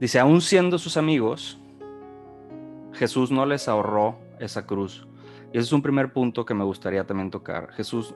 dice, 0.00 0.18
aún 0.18 0.40
siendo 0.40 0.78
sus 0.78 0.96
amigos, 0.96 1.60
Jesús 2.94 3.30
no 3.30 3.44
les 3.44 3.68
ahorró 3.68 4.27
esa 4.40 4.66
cruz. 4.66 5.06
Y 5.52 5.58
ese 5.58 5.66
es 5.66 5.72
un 5.72 5.82
primer 5.82 6.12
punto 6.12 6.44
que 6.44 6.54
me 6.54 6.64
gustaría 6.64 7.06
también 7.06 7.30
tocar. 7.30 7.70
Jesús, 7.72 8.14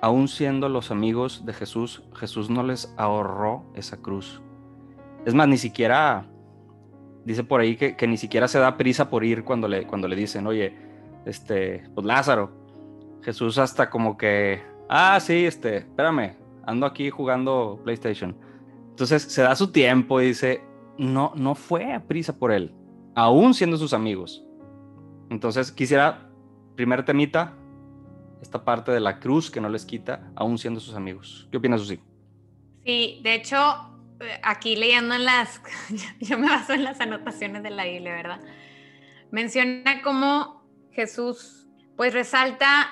aún 0.00 0.28
siendo 0.28 0.68
los 0.68 0.90
amigos 0.90 1.44
de 1.44 1.52
Jesús, 1.52 2.02
Jesús 2.14 2.50
no 2.50 2.62
les 2.62 2.92
ahorró 2.96 3.64
esa 3.74 3.96
cruz. 3.98 4.40
Es 5.24 5.34
más, 5.34 5.48
ni 5.48 5.58
siquiera, 5.58 6.26
dice 7.24 7.44
por 7.44 7.60
ahí 7.60 7.76
que, 7.76 8.06
ni 8.06 8.16
siquiera 8.16 8.48
se 8.48 8.58
da 8.58 8.76
prisa 8.76 9.10
por 9.10 9.24
ir 9.24 9.44
cuando 9.44 9.68
le, 9.68 9.86
cuando 9.86 10.08
le 10.08 10.16
dicen, 10.16 10.46
oye, 10.46 10.74
este, 11.24 11.84
pues 11.94 12.06
Lázaro. 12.06 12.58
Jesús 13.22 13.58
hasta 13.58 13.90
como 13.90 14.16
que, 14.16 14.62
ah, 14.88 15.18
sí, 15.20 15.44
este, 15.44 15.78
espérame, 15.78 16.36
ando 16.64 16.86
aquí 16.86 17.10
jugando 17.10 17.78
PlayStation. 17.84 18.34
Entonces 18.90 19.22
se 19.22 19.42
da 19.42 19.54
su 19.54 19.72
tiempo 19.72 20.20
y 20.20 20.28
dice, 20.28 20.62
no, 20.96 21.32
no 21.36 21.54
fue 21.54 21.92
a 21.92 22.02
prisa 22.02 22.38
por 22.38 22.50
él, 22.52 22.74
aún 23.14 23.52
siendo 23.54 23.76
sus 23.76 23.92
amigos. 23.92 24.44
Entonces 25.30 25.72
quisiera, 25.72 26.28
primer 26.76 27.04
temita, 27.04 27.56
esta 28.42 28.64
parte 28.64 28.90
de 28.90 29.00
la 29.00 29.20
cruz 29.20 29.50
que 29.50 29.60
no 29.60 29.68
les 29.68 29.84
quita, 29.86 30.30
aún 30.34 30.58
siendo 30.58 30.80
sus 30.80 30.94
amigos. 30.94 31.48
¿Qué 31.50 31.58
opinas, 31.58 31.80
Susi? 31.80 32.00
Sí, 32.84 33.20
de 33.22 33.34
hecho, 33.34 33.56
eh, 34.20 34.40
aquí 34.42 34.76
leyendo 34.76 35.14
en 35.14 35.24
las, 35.24 35.62
yo 36.20 36.38
me 36.38 36.48
baso 36.48 36.72
en 36.72 36.84
las 36.84 37.00
anotaciones 37.00 37.62
de 37.62 37.70
la 37.70 37.84
Biblia, 37.84 38.14
¿verdad? 38.14 38.40
Menciona 39.30 40.02
cómo 40.02 40.64
Jesús, 40.90 41.68
pues 41.96 42.12
resalta 42.12 42.88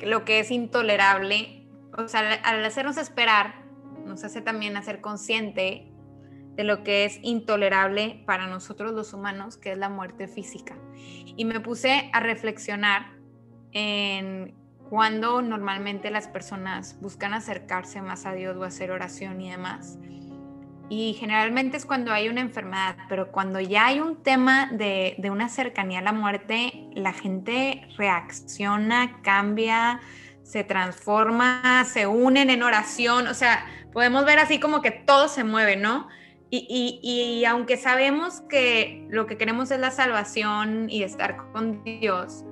lo 0.00 0.24
que 0.24 0.40
es 0.40 0.50
intolerable, 0.50 1.68
o 1.96 2.08
sea, 2.08 2.34
al 2.44 2.64
hacernos 2.64 2.96
esperar, 2.96 3.66
nos 4.06 4.24
hace 4.24 4.40
también 4.40 4.76
hacer 4.76 5.00
consciente 5.00 5.87
de 6.58 6.64
lo 6.64 6.82
que 6.82 7.04
es 7.04 7.20
intolerable 7.22 8.20
para 8.26 8.48
nosotros 8.48 8.92
los 8.92 9.14
humanos, 9.14 9.56
que 9.56 9.70
es 9.70 9.78
la 9.78 9.88
muerte 9.88 10.26
física. 10.26 10.74
Y 11.36 11.44
me 11.44 11.60
puse 11.60 12.10
a 12.12 12.18
reflexionar 12.18 13.12
en 13.70 14.56
cuando 14.90 15.40
normalmente 15.40 16.10
las 16.10 16.26
personas 16.26 16.98
buscan 17.00 17.32
acercarse 17.32 18.02
más 18.02 18.26
a 18.26 18.32
Dios 18.32 18.56
o 18.56 18.64
hacer 18.64 18.90
oración 18.90 19.40
y 19.40 19.52
demás. 19.52 19.98
Y 20.88 21.14
generalmente 21.20 21.76
es 21.76 21.86
cuando 21.86 22.10
hay 22.10 22.28
una 22.28 22.40
enfermedad, 22.40 22.96
pero 23.08 23.30
cuando 23.30 23.60
ya 23.60 23.86
hay 23.86 24.00
un 24.00 24.20
tema 24.24 24.68
de, 24.72 25.14
de 25.18 25.30
una 25.30 25.48
cercanía 25.48 26.00
a 26.00 26.02
la 26.02 26.12
muerte, 26.12 26.88
la 26.92 27.12
gente 27.12 27.86
reacciona, 27.96 29.22
cambia, 29.22 30.00
se 30.42 30.64
transforma, 30.64 31.84
se 31.84 32.08
unen 32.08 32.50
en 32.50 32.64
oración, 32.64 33.28
o 33.28 33.34
sea, 33.34 33.64
podemos 33.92 34.24
ver 34.24 34.40
así 34.40 34.58
como 34.58 34.82
que 34.82 34.90
todo 34.90 35.28
se 35.28 35.44
mueve, 35.44 35.76
¿no? 35.76 36.08
Y, 36.50 37.44
aunque 37.46 37.76
sabemos 37.76 38.40
que 38.48 39.06
lo 39.10 39.26
que 39.26 39.36
queremos 39.36 39.70
es 39.70 39.80
la 39.80 39.90
salvación 39.90 40.88
y 40.88 41.02
estar 41.02 41.36
con 41.52 41.84
Dios, 41.84 42.44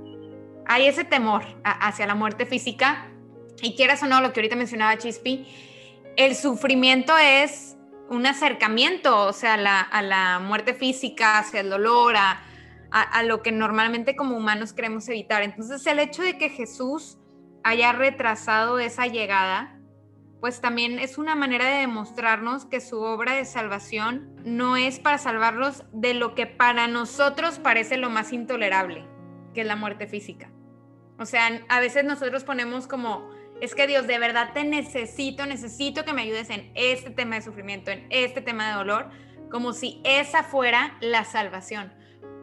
hay 0.67 0.87
ese 0.87 1.05
temor 1.05 1.45
hacia 1.65 2.07
la 2.07 2.15
muerte 2.15 2.45
física. 2.45 3.09
Y 3.63 3.75
quieras 3.75 4.03
o 4.03 4.07
no, 4.07 4.21
lo 4.21 4.33
que 4.33 4.41
ahorita 4.41 4.57
mencionaba 4.57 4.99
Chispi, 4.99 5.47
el 6.17 6.35
sufrimiento 6.35 7.17
es 7.17 7.77
un 8.11 8.27
acercamiento, 8.27 9.27
o 9.27 9.33
sea, 9.33 9.55
a 9.55 10.03
la 10.03 10.39
muerte 10.41 10.75
física, 10.75 11.39
hacia 11.39 11.61
el 11.61 11.71
dolor, 11.71 12.17
a, 12.17 12.43
a 12.91 13.23
lo 13.23 13.43
que 13.43 13.51
normalmente 13.51 14.15
como 14.15 14.37
humanos 14.37 14.75
queremos 14.75 15.09
evitar. 15.09 15.43
Entonces, 15.43 15.87
el 15.87 15.99
hecho 15.99 16.23
de 16.23 16.37
que 16.37 16.51
Jesús 16.51 17.19
haya 17.65 17.93
retrasado 17.93 18.79
esa 18.79 19.07
llegada, 19.07 19.76
pues 20.41 20.61
también 20.61 20.99
es 20.99 21.19
una 21.19 21.35
manera 21.35 21.67
de 21.67 21.81
demostrarnos 21.81 22.67
que 22.67 22.81
su 22.81 23.01
obra 23.01 23.35
de 23.35 23.45
salvación 23.45 24.35
no 24.45 24.77
es 24.77 24.99
para 24.99 25.19
salvarlos 25.19 25.85
de 25.93 26.15
lo 26.15 26.35
que 26.35 26.47
para 26.47 26.87
nosotros 26.89 27.59
parece 27.59 27.97
lo 27.97 28.11
más 28.11 28.33
intolerable, 28.33 29.05
que 29.55 29.63
es 29.63 29.67
la 29.67 29.77
muerte 29.77 30.07
física. 30.07 30.51
O 31.19 31.25
sea, 31.25 31.63
a 31.69 31.81
veces 31.81 32.05
nosotros 32.05 32.45
ponemos 32.45 32.87
como, 32.87 33.31
es 33.61 33.75
que 33.75 33.87
Dios, 33.87 34.07
de 34.07 34.19
verdad 34.19 34.53
te 34.53 34.65
necesito, 34.65 35.47
necesito 35.47 36.05
que 36.05 36.13
me 36.13 36.23
ayudes 36.23 36.51
en 36.51 36.71
este 36.75 37.11
tema 37.11 37.37
de 37.37 37.43
sufrimiento, 37.43 37.91
en 37.91 38.07
este 38.11 38.43
tema 38.43 38.69
de 38.69 38.75
dolor, 38.75 39.09
como 39.51 39.73
si 39.73 40.03
esa 40.05 40.43
fuera 40.43 40.99
la 41.01 41.25
salvación. 41.25 41.95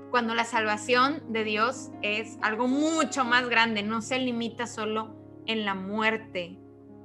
Cuando 0.10 0.34
la 0.34 0.46
salvación 0.46 1.24
de 1.32 1.44
Dios 1.44 1.92
es 2.02 2.38
algo 2.42 2.68
mucho 2.68 3.26
más 3.26 3.48
grande, 3.50 3.84
no 3.84 4.02
se 4.02 4.18
limita 4.20 4.66
solo 4.66 5.16
en 5.46 5.66
la 5.66 5.76
muerte, 5.76 6.58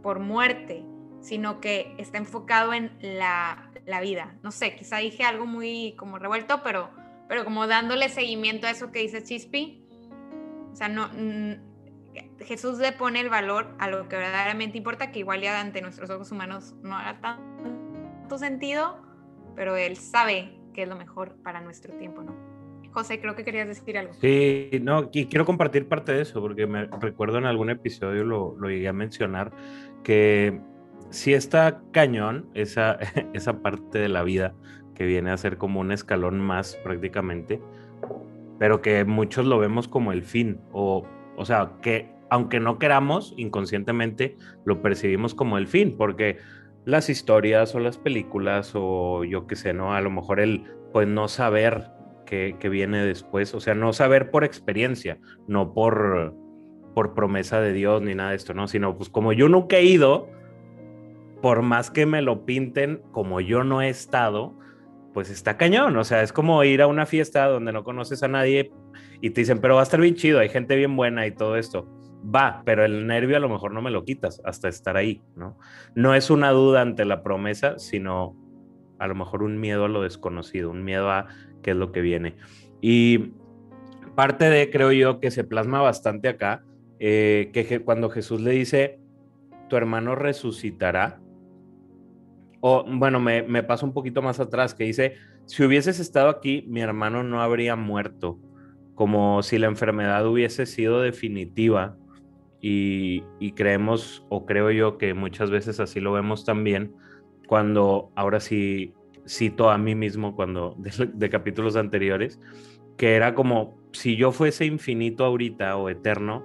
por 0.09 0.21
muerte, 0.21 0.87
sino 1.21 1.61
que 1.61 1.95
está 1.99 2.17
enfocado 2.17 2.73
en 2.73 2.97
la, 3.03 3.71
la 3.85 4.01
vida. 4.01 4.39
No 4.43 4.51
sé, 4.51 4.75
quizá 4.75 4.97
dije 4.97 5.23
algo 5.23 5.45
muy 5.45 5.95
como 5.99 6.19
revuelto, 6.19 6.63
pero, 6.63 6.89
pero 7.29 7.45
como 7.45 7.67
dándole 7.67 8.09
seguimiento 8.09 8.67
a 8.67 8.71
eso 8.71 8.91
que 8.91 9.01
dice 9.01 9.23
Chispi. 9.23 9.85
O 10.73 10.75
sea, 10.75 10.89
no, 10.89 11.11
Jesús 12.39 12.79
le 12.79 12.93
pone 12.93 13.21
el 13.21 13.29
valor 13.29 13.77
a 13.79 13.89
lo 13.89 14.09
que 14.09 14.17
verdaderamente 14.17 14.79
importa, 14.79 15.13
que 15.13 15.19
igual 15.19 15.43
ya 15.43 15.61
ante 15.61 15.83
nuestros 15.83 16.09
ojos 16.09 16.33
humanos 16.33 16.75
no 16.81 16.97
haga 16.97 17.21
tanto 17.21 18.39
sentido, 18.39 19.03
pero 19.55 19.77
Él 19.77 19.99
sabe 19.99 20.59
que 20.73 20.85
es 20.85 20.89
lo 20.89 20.97
mejor 20.97 21.37
para 21.43 21.61
nuestro 21.61 21.93
tiempo, 21.99 22.23
¿no? 22.23 22.58
José, 22.93 23.21
creo 23.21 23.37
que 23.37 23.45
querías 23.45 23.69
decir 23.69 23.99
algo. 23.99 24.13
Sí, 24.15 24.71
no, 24.83 25.11
y 25.13 25.27
quiero 25.27 25.45
compartir 25.45 25.89
parte 25.89 26.13
de 26.13 26.23
eso, 26.23 26.41
porque 26.41 26.67
me 26.67 26.87
recuerdo 26.87 27.39
en 27.39 27.45
algún 27.45 27.71
episodio 27.71 28.25
lo, 28.25 28.57
lo 28.59 28.69
llegué 28.69 28.89
a 28.89 28.93
mencionar, 28.93 29.53
que 30.03 30.61
si 31.11 31.35
está 31.35 31.83
cañón 31.93 32.49
esa, 32.55 32.99
esa 33.33 33.63
parte 33.63 33.99
de 33.99 34.09
la 34.09 34.23
vida 34.23 34.55
que 34.95 35.07
viene 35.07 35.31
a 35.31 35.37
ser 35.37 35.59
como 35.59 35.81
un 35.81 35.93
escalón 35.93 36.41
más 36.41 36.77
prácticamente, 36.83 37.61
pero 38.59 38.83
que 38.83 39.05
muchos 39.05 39.47
lo 39.47 39.59
vemos 39.59 39.87
como 39.87 40.13
el 40.13 40.23
fin, 40.23 40.61
o, 40.73 41.07
o 41.37 41.45
sea, 41.45 41.73
que 41.83 42.11
aunque 42.31 42.61
no 42.61 42.79
queramos, 42.79 43.33
inconscientemente 43.37 44.37
lo 44.65 44.83
percibimos 44.83 45.35
como 45.35 45.57
el 45.57 45.67
fin, 45.67 45.97
porque 45.97 46.39
las 46.85 47.09
historias 47.09 47.75
o 47.75 47.81
las 47.81 47.99
películas 47.99 48.73
o 48.75 49.25
yo 49.25 49.47
qué 49.47 49.57
sé, 49.57 49.73
¿no? 49.73 49.95
A 49.95 50.01
lo 50.01 50.11
mejor 50.11 50.41
el, 50.41 50.65
pues 50.93 51.07
no 51.09 51.29
saber 51.29 51.91
qué, 52.29 52.69
viene 52.69 53.05
después, 53.05 53.55
o 53.55 53.61
sea, 53.61 53.75
no 53.75 53.93
saber 53.93 54.31
por 54.31 54.45
experiencia, 54.45 55.19
no 55.47 55.73
por, 55.73 56.35
por 56.95 57.15
promesa 57.15 57.61
de 57.61 57.73
Dios 57.73 58.03
ni 58.03 58.15
nada 58.15 58.31
de 58.31 58.37
esto, 58.37 58.55
¿no? 58.55 58.69
Sino 58.69 58.97
pues 58.97 59.09
como 59.09 59.33
yo 59.33 59.49
nunca 59.49 59.77
he 59.77 59.85
ido, 59.85 60.29
por 61.41 61.63
más 61.63 61.91
que 61.91 62.05
me 62.05 62.21
lo 62.21 62.45
pinten, 62.45 63.03
como 63.13 63.41
yo 63.41 63.65
no 63.65 63.81
he 63.81 63.89
estado, 63.89 64.55
pues 65.15 65.31
está 65.31 65.57
cañón, 65.57 65.97
o 65.97 66.05
sea, 66.05 66.23
es 66.23 66.33
como 66.33 66.63
ir 66.65 66.83
a 66.83 66.87
una 66.87 67.07
fiesta 67.07 67.47
donde 67.47 67.73
no 67.73 67.83
conoces 67.83 68.23
a 68.23 68.29
nadie 68.29 68.73
y 69.21 69.31
te 69.31 69.41
dicen, 69.41 69.61
pero 69.61 69.75
va 69.75 69.81
a 69.81 69.85
estar 69.85 70.01
bien 70.01 70.15
chido, 70.15 70.39
hay 70.39 70.49
gente 70.49 70.77
bien 70.77 70.97
buena 70.97 71.27
y 71.27 71.33
todo 71.33 71.57
esto 71.57 71.89
va, 72.23 72.63
pero 72.65 72.85
el 72.85 73.07
nervio 73.07 73.37
a 73.37 73.41
lo 73.41 73.49
mejor 73.49 73.73
no 73.73 73.81
me 73.81 73.91
lo 73.91 74.05
quitas 74.05 74.43
hasta 74.45 74.69
estar 74.69 74.97
ahí, 74.97 75.23
¿no? 75.37 75.57
No 75.95 76.15
es 76.15 76.31
una 76.31 76.51
duda 76.51 76.83
ante 76.83 77.05
la 77.05 77.23
promesa, 77.23 77.79
sino 77.79 78.37
a 78.99 79.07
lo 79.07 79.15
mejor 79.15 79.43
un 79.43 79.61
miedo 79.61 79.85
a 79.85 79.89
lo 79.89 80.03
desconocido, 80.03 80.71
un 80.71 80.85
miedo 80.85 81.11
a 81.11 81.29
qué 81.63 81.73
es 81.73 81.77
lo 81.77 81.93
que 81.93 82.01
viene. 82.01 82.37
Y 82.81 83.33
parte 84.15 84.49
de, 84.49 84.71
creo 84.71 84.93
yo, 84.93 85.21
que 85.21 85.31
se 85.31 85.45
plasma 85.45 85.81
bastante 85.81 86.29
acá, 86.29 86.65
eh, 86.99 87.51
que 87.53 87.81
cuando 87.81 88.11
Jesús 88.11 88.41
le 88.41 88.51
dice, 88.53 88.99
tu 89.69 89.77
hermano 89.77 90.15
resucitará, 90.15 91.21
o 92.61 92.85
bueno, 92.89 93.21
me, 93.21 93.43
me 93.43 93.63
paso 93.63 93.87
un 93.87 93.93
poquito 93.93 94.23
más 94.23 94.41
atrás, 94.41 94.75
que 94.75 94.85
dice, 94.85 95.15
si 95.47 95.63
hubieses 95.65 96.01
estado 96.01 96.29
aquí, 96.29 96.65
mi 96.69 96.81
hermano 96.81 97.23
no 97.23 97.41
habría 97.41 97.77
muerto, 97.77 98.39
como 98.95 99.43
si 99.43 99.59
la 99.59 99.69
enfermedad 99.69 100.27
hubiese 100.27 100.67
sido 100.67 101.01
definitiva 101.01 101.97
y, 102.61 103.23
creemos, 103.55 104.27
o 104.29 104.45
creo 104.45 104.71
yo 104.71 104.99
que 104.99 105.15
muchas 105.15 105.51
veces 105.51 105.81
así 105.81 106.01
lo 106.01 106.13
vemos 106.13 106.45
también, 106.45 106.93
cuando 107.47 108.11
ahora 108.17 108.41
sí 108.41 108.93
cito 109.29 109.71
a 109.71 109.79
mí 109.79 109.95
mismo 109.95 110.35
cuando 110.35 110.75
de, 111.15 111.31
capítulos 111.31 111.77
anteriores, 111.77 112.41
que 112.97 113.15
era 113.15 113.35
como 113.35 113.79
si 113.93 114.17
yo 114.17 114.33
fuese 114.33 114.65
infinito 114.65 115.25
ahorita 115.25 115.77
o 115.77 115.89
eterno, 115.89 116.45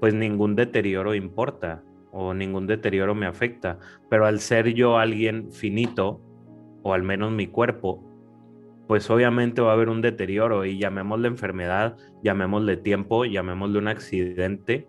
pues 0.00 0.14
ningún 0.14 0.54
deterioro 0.54 1.14
importa 1.14 1.82
o 2.12 2.34
ningún 2.34 2.66
deterioro 2.66 3.14
me 3.14 3.26
afecta, 3.26 3.78
pero 4.08 4.26
al 4.26 4.40
ser 4.40 4.74
yo 4.74 4.98
alguien 4.98 5.50
finito, 5.50 6.20
o 6.82 6.92
al 6.92 7.02
menos 7.02 7.32
mi 7.32 7.46
cuerpo, 7.46 8.04
pues 8.86 9.10
obviamente 9.10 9.62
va 9.62 9.70
a 9.70 9.72
haber 9.72 9.88
un 9.88 10.02
deterioro 10.02 10.64
y 10.64 10.78
llamémosle 10.78 11.28
enfermedad, 11.28 11.96
llamémosle 12.22 12.76
tiempo, 12.76 13.24
llamémosle 13.24 13.78
un 13.78 13.88
accidente, 13.88 14.86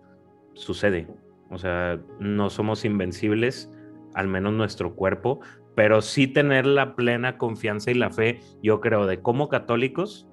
sucede. 0.54 1.08
O 1.50 1.58
sea, 1.58 1.98
no 2.20 2.50
somos 2.50 2.84
invencibles, 2.84 3.70
al 4.14 4.28
menos 4.28 4.52
nuestro 4.52 4.94
cuerpo, 4.94 5.40
pero 5.76 6.00
sí 6.00 6.26
tener 6.26 6.66
la 6.66 6.96
plena 6.96 7.36
confianza 7.36 7.90
y 7.90 7.94
la 7.94 8.10
fe, 8.10 8.40
yo 8.62 8.80
creo, 8.80 9.06
de 9.06 9.20
como 9.20 9.48
católicos, 9.48 10.26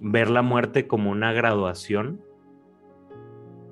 ver 0.00 0.28
la 0.28 0.42
muerte 0.42 0.88
como 0.88 1.12
una 1.12 1.32
graduación, 1.32 2.20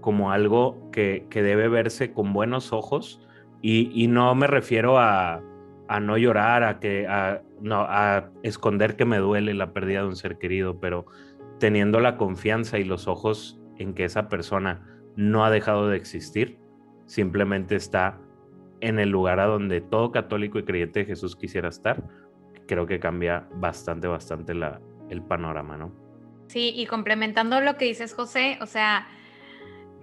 como 0.00 0.30
algo 0.30 0.90
que, 0.92 1.26
debe 1.30 1.68
verse 1.68 2.12
con 2.12 2.32
buenos 2.32 2.72
ojos, 2.72 3.20
y, 3.60 4.06
no 4.08 4.34
me 4.36 4.46
refiero 4.46 4.98
a, 4.98 5.42
a, 5.88 6.00
no 6.00 6.16
llorar, 6.18 6.62
a, 6.62 6.78
que, 6.78 7.06
a, 7.08 7.42
no, 7.60 7.80
a 7.80 8.30
esconder 8.44 8.96
que 8.96 9.04
me 9.04 9.18
duele 9.18 9.54
la 9.54 9.72
pérdida 9.72 10.02
de 10.02 10.08
un 10.08 10.16
ser 10.16 10.38
querido, 10.38 10.78
pero 10.78 11.06
teniendo 11.58 11.98
la 11.98 12.16
confianza 12.16 12.78
y 12.78 12.84
los 12.84 13.08
ojos 13.08 13.60
en 13.78 13.94
que 13.94 14.04
esa 14.04 14.28
persona 14.28 14.86
no 15.16 15.44
ha 15.44 15.50
dejado 15.50 15.88
de 15.88 15.96
existir, 15.96 16.58
simplemente 17.06 17.74
está 17.74 18.20
en 18.82 18.98
el 18.98 19.08
lugar 19.10 19.38
a 19.40 19.46
donde 19.46 19.80
todo 19.80 20.10
católico 20.10 20.58
y 20.58 20.64
creyente 20.64 21.00
de 21.00 21.06
Jesús 21.06 21.36
quisiera 21.36 21.68
estar. 21.68 22.02
Creo 22.66 22.84
que 22.86 22.98
cambia 22.98 23.48
bastante, 23.54 24.08
bastante 24.08 24.54
la, 24.54 24.80
el 25.08 25.22
panorama, 25.22 25.76
¿no? 25.76 25.92
Sí, 26.48 26.72
y 26.74 26.86
complementando 26.86 27.60
lo 27.60 27.76
que 27.76 27.86
dices, 27.86 28.12
José, 28.12 28.58
o 28.60 28.66
sea, 28.66 29.06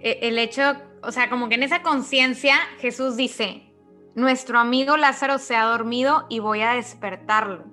e, 0.00 0.20
el 0.22 0.38
hecho, 0.38 0.62
o 1.02 1.12
sea, 1.12 1.28
como 1.28 1.48
que 1.50 1.56
en 1.56 1.62
esa 1.62 1.82
conciencia 1.82 2.56
Jesús 2.78 3.16
dice, 3.16 3.70
nuestro 4.14 4.58
amigo 4.58 4.96
Lázaro 4.96 5.38
se 5.38 5.56
ha 5.56 5.64
dormido 5.64 6.26
y 6.30 6.38
voy 6.38 6.62
a 6.62 6.72
despertarlo. 6.72 7.66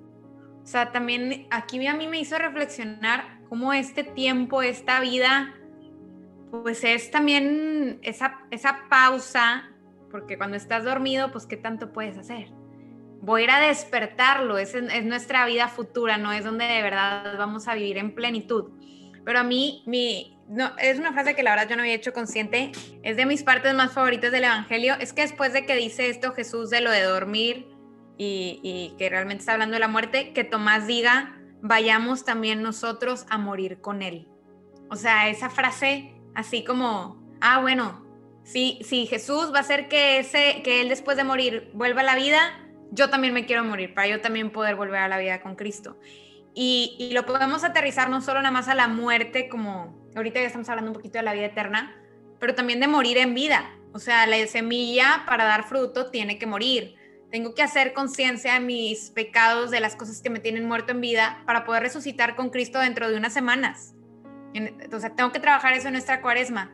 O 0.62 0.66
sea, 0.66 0.92
también 0.92 1.46
aquí 1.50 1.84
a 1.86 1.94
mí 1.94 2.06
me 2.06 2.20
hizo 2.20 2.36
reflexionar 2.38 3.40
cómo 3.48 3.72
este 3.72 4.04
tiempo, 4.04 4.60
esta 4.60 5.00
vida, 5.00 5.54
pues 6.50 6.84
es 6.84 7.10
también 7.10 7.98
esa, 8.02 8.40
esa 8.50 8.80
pausa, 8.90 9.70
porque 10.10 10.38
cuando 10.38 10.56
estás 10.56 10.84
dormido, 10.84 11.30
pues 11.32 11.46
qué 11.46 11.56
tanto 11.56 11.92
puedes 11.92 12.16
hacer. 12.18 12.48
Voy 13.20 13.42
a 13.42 13.44
ir 13.44 13.50
a 13.50 13.60
despertarlo, 13.60 14.58
es, 14.58 14.74
es 14.74 15.04
nuestra 15.04 15.44
vida 15.46 15.68
futura, 15.68 16.18
no 16.18 16.32
es 16.32 16.44
donde 16.44 16.64
de 16.64 16.82
verdad 16.82 17.36
vamos 17.36 17.68
a 17.68 17.74
vivir 17.74 17.98
en 17.98 18.14
plenitud. 18.14 18.70
Pero 19.24 19.40
a 19.40 19.42
mí, 19.42 19.82
mi, 19.86 20.38
no, 20.48 20.70
es 20.78 20.98
una 20.98 21.12
frase 21.12 21.34
que 21.34 21.42
la 21.42 21.50
verdad 21.50 21.68
yo 21.68 21.76
no 21.76 21.82
había 21.82 21.94
hecho 21.94 22.12
consciente, 22.12 22.72
es 23.02 23.16
de 23.16 23.26
mis 23.26 23.42
partes 23.42 23.74
más 23.74 23.92
favoritas 23.92 24.32
del 24.32 24.44
Evangelio, 24.44 24.94
es 25.00 25.12
que 25.12 25.22
después 25.22 25.52
de 25.52 25.66
que 25.66 25.74
dice 25.74 26.08
esto 26.08 26.32
Jesús 26.32 26.70
de 26.70 26.80
lo 26.80 26.90
de 26.90 27.02
dormir 27.02 27.66
y, 28.16 28.60
y 28.62 28.96
que 28.98 29.10
realmente 29.10 29.42
está 29.42 29.52
hablando 29.52 29.74
de 29.74 29.80
la 29.80 29.88
muerte, 29.88 30.32
que 30.32 30.44
Tomás 30.44 30.86
diga, 30.86 31.36
vayamos 31.60 32.24
también 32.24 32.62
nosotros 32.62 33.26
a 33.28 33.38
morir 33.38 33.80
con 33.80 34.02
él. 34.02 34.28
O 34.90 34.96
sea, 34.96 35.28
esa 35.28 35.50
frase 35.50 36.14
así 36.34 36.64
como, 36.64 37.20
ah, 37.40 37.60
bueno, 37.60 38.07
si, 38.44 38.78
si 38.82 39.06
Jesús 39.06 39.52
va 39.52 39.58
a 39.58 39.60
hacer 39.60 39.88
que, 39.88 40.18
ese, 40.18 40.62
que 40.62 40.80
él 40.80 40.88
después 40.88 41.16
de 41.16 41.24
morir 41.24 41.70
vuelva 41.74 42.00
a 42.00 42.04
la 42.04 42.14
vida, 42.14 42.38
yo 42.90 43.10
también 43.10 43.34
me 43.34 43.46
quiero 43.46 43.64
morir, 43.64 43.94
para 43.94 44.08
yo 44.08 44.20
también 44.20 44.50
poder 44.50 44.76
volver 44.76 45.00
a 45.00 45.08
la 45.08 45.18
vida 45.18 45.40
con 45.40 45.54
Cristo. 45.54 45.98
Y, 46.54 46.96
y, 46.98 47.12
lo 47.12 47.26
podemos 47.26 47.62
aterrizar 47.62 48.10
no 48.10 48.20
solo 48.20 48.40
nada 48.40 48.50
más 48.50 48.68
a 48.68 48.74
la 48.74 48.88
muerte, 48.88 49.48
como 49.48 50.08
ahorita 50.16 50.40
ya 50.40 50.46
estamos 50.46 50.68
hablando 50.68 50.90
un 50.90 50.96
poquito 50.96 51.18
de 51.18 51.22
la 51.22 51.34
vida 51.34 51.46
eterna, 51.46 51.94
pero 52.40 52.54
también 52.54 52.80
de 52.80 52.88
morir 52.88 53.18
en 53.18 53.34
vida. 53.34 53.70
O 53.92 53.98
sea, 53.98 54.26
la 54.26 54.44
semilla 54.46 55.24
para 55.26 55.44
dar 55.44 55.64
fruto 55.64 56.10
tiene 56.10 56.38
que 56.38 56.46
morir. 56.46 56.96
Tengo 57.30 57.54
que 57.54 57.62
hacer 57.62 57.92
conciencia 57.92 58.54
de 58.54 58.60
mis 58.60 59.10
pecados, 59.10 59.70
de 59.70 59.80
las 59.80 59.96
cosas 59.96 60.22
que 60.22 60.30
me 60.30 60.40
tienen 60.40 60.64
muerto 60.64 60.92
en 60.92 61.00
vida, 61.00 61.42
para 61.46 61.64
poder 61.64 61.82
resucitar 61.82 62.34
con 62.34 62.50
Cristo 62.50 62.78
dentro 62.78 63.10
de 63.10 63.16
unas 63.16 63.34
semanas. 63.34 63.94
Entonces, 64.54 65.14
tengo 65.14 65.30
que 65.30 65.40
trabajar 65.40 65.74
eso 65.74 65.88
en 65.88 65.92
nuestra 65.92 66.22
cuaresma. 66.22 66.72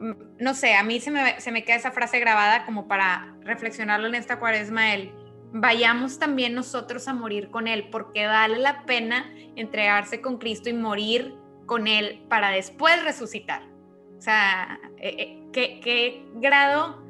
Mm, 0.00 0.12
no 0.38 0.54
sé, 0.54 0.74
a 0.74 0.82
mí 0.82 1.00
se 1.00 1.10
me, 1.10 1.40
se 1.40 1.52
me 1.52 1.64
queda 1.64 1.76
esa 1.76 1.92
frase 1.92 2.18
grabada 2.20 2.64
como 2.64 2.88
para 2.88 3.36
reflexionarlo 3.42 4.06
en 4.06 4.14
esta 4.14 4.38
cuaresma, 4.38 4.94
el 4.94 5.12
vayamos 5.54 6.18
también 6.18 6.54
nosotros 6.54 7.08
a 7.08 7.14
morir 7.14 7.50
con 7.50 7.68
Él, 7.68 7.88
porque 7.90 8.26
vale 8.26 8.58
la 8.58 8.84
pena 8.84 9.30
entregarse 9.54 10.20
con 10.20 10.38
Cristo 10.38 10.70
y 10.70 10.72
morir 10.72 11.34
con 11.66 11.86
Él 11.86 12.24
para 12.28 12.50
después 12.50 13.04
resucitar. 13.04 13.62
O 14.16 14.20
sea, 14.20 14.80
eh, 14.98 15.16
eh, 15.18 15.42
¿qué, 15.52 15.80
qué 15.80 16.24
grado 16.34 17.02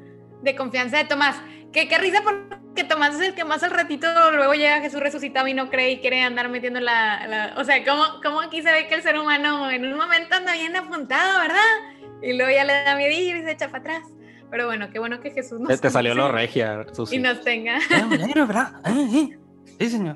de 0.43 0.55
confianza 0.55 0.97
de 0.97 1.05
Tomás. 1.05 1.41
Qué, 1.71 1.87
qué 1.87 1.97
risa 1.97 2.21
porque 2.21 2.83
Tomás 2.83 3.15
es 3.15 3.21
el 3.21 3.33
que 3.33 3.45
más 3.45 3.63
al 3.63 3.71
ratito 3.71 4.07
luego 4.31 4.53
llega 4.53 4.81
Jesús 4.81 4.99
resucitado 4.99 5.47
y 5.47 5.53
no 5.53 5.69
cree 5.69 5.91
y 5.91 5.99
quiere 5.99 6.21
andar 6.21 6.49
metiendo 6.49 6.79
la... 6.79 7.53
o 7.57 7.63
sea, 7.63 7.83
¿cómo, 7.83 8.03
¿cómo, 8.21 8.41
aquí 8.41 8.61
se 8.61 8.71
ve 8.71 8.87
que 8.87 8.95
el 8.95 9.01
ser 9.01 9.17
humano 9.17 9.71
en 9.71 9.85
un 9.85 9.97
momento 9.97 10.35
anda 10.35 10.53
bien 10.53 10.75
apuntado, 10.75 11.39
¿verdad? 11.39 12.02
Y 12.23 12.33
luego 12.33 12.51
ya 12.51 12.63
le 12.63 12.73
da 12.73 12.95
miedo 12.95 13.11
y 13.11 13.43
se 13.43 13.51
echa 13.51 13.67
para 13.67 13.79
atrás. 13.79 14.03
Pero 14.49 14.67
bueno, 14.67 14.89
qué 14.91 14.99
bueno 14.99 15.19
que 15.19 15.31
Jesús 15.31 15.59
nos... 15.59 15.81
Te, 15.81 15.89
salió 15.89 16.13
lo 16.13 16.31
regia, 16.31 16.85
Y 17.11 17.17
nos 17.17 17.41
tenga. 17.41 17.79
¿verdad? 18.35 18.81
Sí, 19.79 19.89
Señor. 19.89 20.15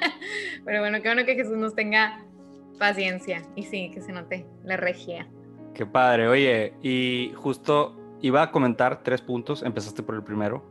Pero 0.64 0.80
bueno, 0.80 1.02
qué 1.02 1.08
bueno 1.08 1.24
que 1.26 1.34
Jesús 1.34 1.56
nos 1.58 1.74
tenga 1.74 2.24
paciencia 2.78 3.42
y 3.54 3.64
sí, 3.64 3.90
que 3.92 4.00
se 4.00 4.12
note 4.12 4.46
la 4.64 4.76
regia. 4.76 5.28
Qué 5.74 5.84
padre, 5.84 6.28
oye, 6.28 6.74
y 6.82 7.32
justo 7.36 7.94
iba 8.22 8.42
a 8.42 8.50
comentar 8.50 9.02
tres 9.02 9.20
puntos, 9.20 9.62
empezaste 9.62 10.02
por 10.02 10.14
el 10.14 10.22
primero, 10.22 10.64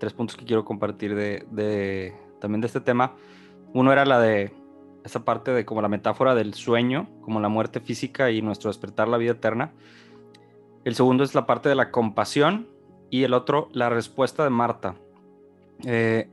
tres 0.00 0.12
puntos 0.12 0.36
que 0.36 0.44
quiero 0.44 0.64
compartir 0.64 1.14
de, 1.14 1.46
de 1.50 2.12
también 2.40 2.60
de 2.60 2.66
este 2.66 2.80
tema. 2.80 3.14
Uno 3.72 3.92
era 3.92 4.04
la 4.04 4.20
de 4.20 4.52
esa 5.04 5.24
parte 5.24 5.52
de 5.52 5.64
como 5.64 5.80
la 5.80 5.88
metáfora 5.88 6.34
del 6.34 6.54
sueño, 6.54 7.08
como 7.20 7.40
la 7.40 7.48
muerte 7.48 7.80
física 7.80 8.30
y 8.30 8.42
nuestro 8.42 8.70
despertar 8.70 9.08
la 9.08 9.16
vida 9.16 9.32
eterna. 9.32 9.72
El 10.84 10.94
segundo 10.94 11.24
es 11.24 11.34
la 11.34 11.46
parte 11.46 11.68
de 11.68 11.74
la 11.74 11.90
compasión 11.90 12.68
y 13.10 13.24
el 13.24 13.34
otro 13.34 13.68
la 13.72 13.88
respuesta 13.88 14.44
de 14.44 14.50
Marta. 14.50 14.96
Eh, 15.84 16.28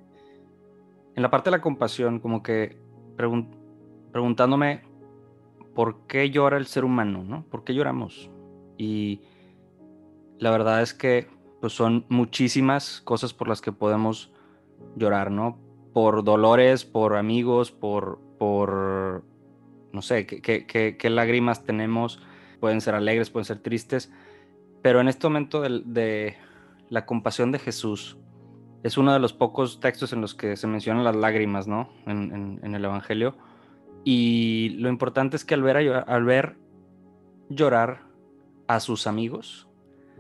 en 1.16 1.24
la 1.24 1.30
parte 1.30 1.50
de 1.50 1.58
la 1.58 1.62
compasión, 1.62 2.20
como 2.20 2.42
que 2.42 2.78
preguntándome 4.12 4.82
por 5.76 6.08
qué 6.08 6.30
llora 6.30 6.58
el 6.58 6.68
ser 6.68 6.86
humano, 6.86 7.24
¿no? 7.24 7.44
¿Por 7.44 7.64
qué 7.64 7.74
lloramos? 7.74 8.30
Y 8.78 9.22
la 10.40 10.52
verdad 10.52 10.82
es 10.82 10.94
que 10.94 11.28
pues 11.60 11.74
son 11.74 12.06
muchísimas 12.10 13.02
cosas 13.02 13.34
por 13.34 13.48
las 13.48 13.62
que 13.62 13.72
podemos 13.72 14.32
llorar, 14.96 15.32
¿no? 15.32 15.58
Por 15.94 16.24
dolores, 16.24 16.86
por 16.86 17.18
amigos, 17.18 17.72
por, 17.72 18.20
por 18.38 19.24
no 19.92 20.02
sé, 20.02 20.26
qué, 20.26 21.10
lágrimas 21.10 21.64
tenemos. 21.64 22.22
Pueden 22.60 22.82
ser 22.82 22.96
alegres, 22.96 23.30
pueden 23.30 23.46
ser 23.46 23.60
tristes. 23.60 24.12
Pero 24.82 25.02
en 25.02 25.08
este 25.08 25.28
momento 25.28 25.62
de, 25.62 26.38
la 26.90 27.06
compasión 27.06 27.52
de 27.52 27.60
Jesús, 27.60 28.18
es 28.84 28.98
uno 28.98 29.12
de 29.12 29.20
los 29.20 29.34
pocos 29.34 29.80
textos 29.80 30.14
en 30.14 30.22
los 30.22 30.34
que 30.34 30.56
se 30.56 30.68
mencionan 30.68 31.04
las 31.04 31.16
lágrimas, 31.16 31.68
¿no? 31.68 31.90
En, 32.06 32.60
el 32.64 32.86
Evangelio. 32.86 33.36
Y 34.06 34.70
lo 34.80 34.90
importante 34.90 35.36
es 35.36 35.44
que 35.44 35.54
al 35.54 35.62
ver, 35.62 35.78
al 36.08 36.24
ver 36.24 36.58
llorar 37.50 38.04
a 38.68 38.80
sus 38.80 39.06
amigos, 39.06 39.68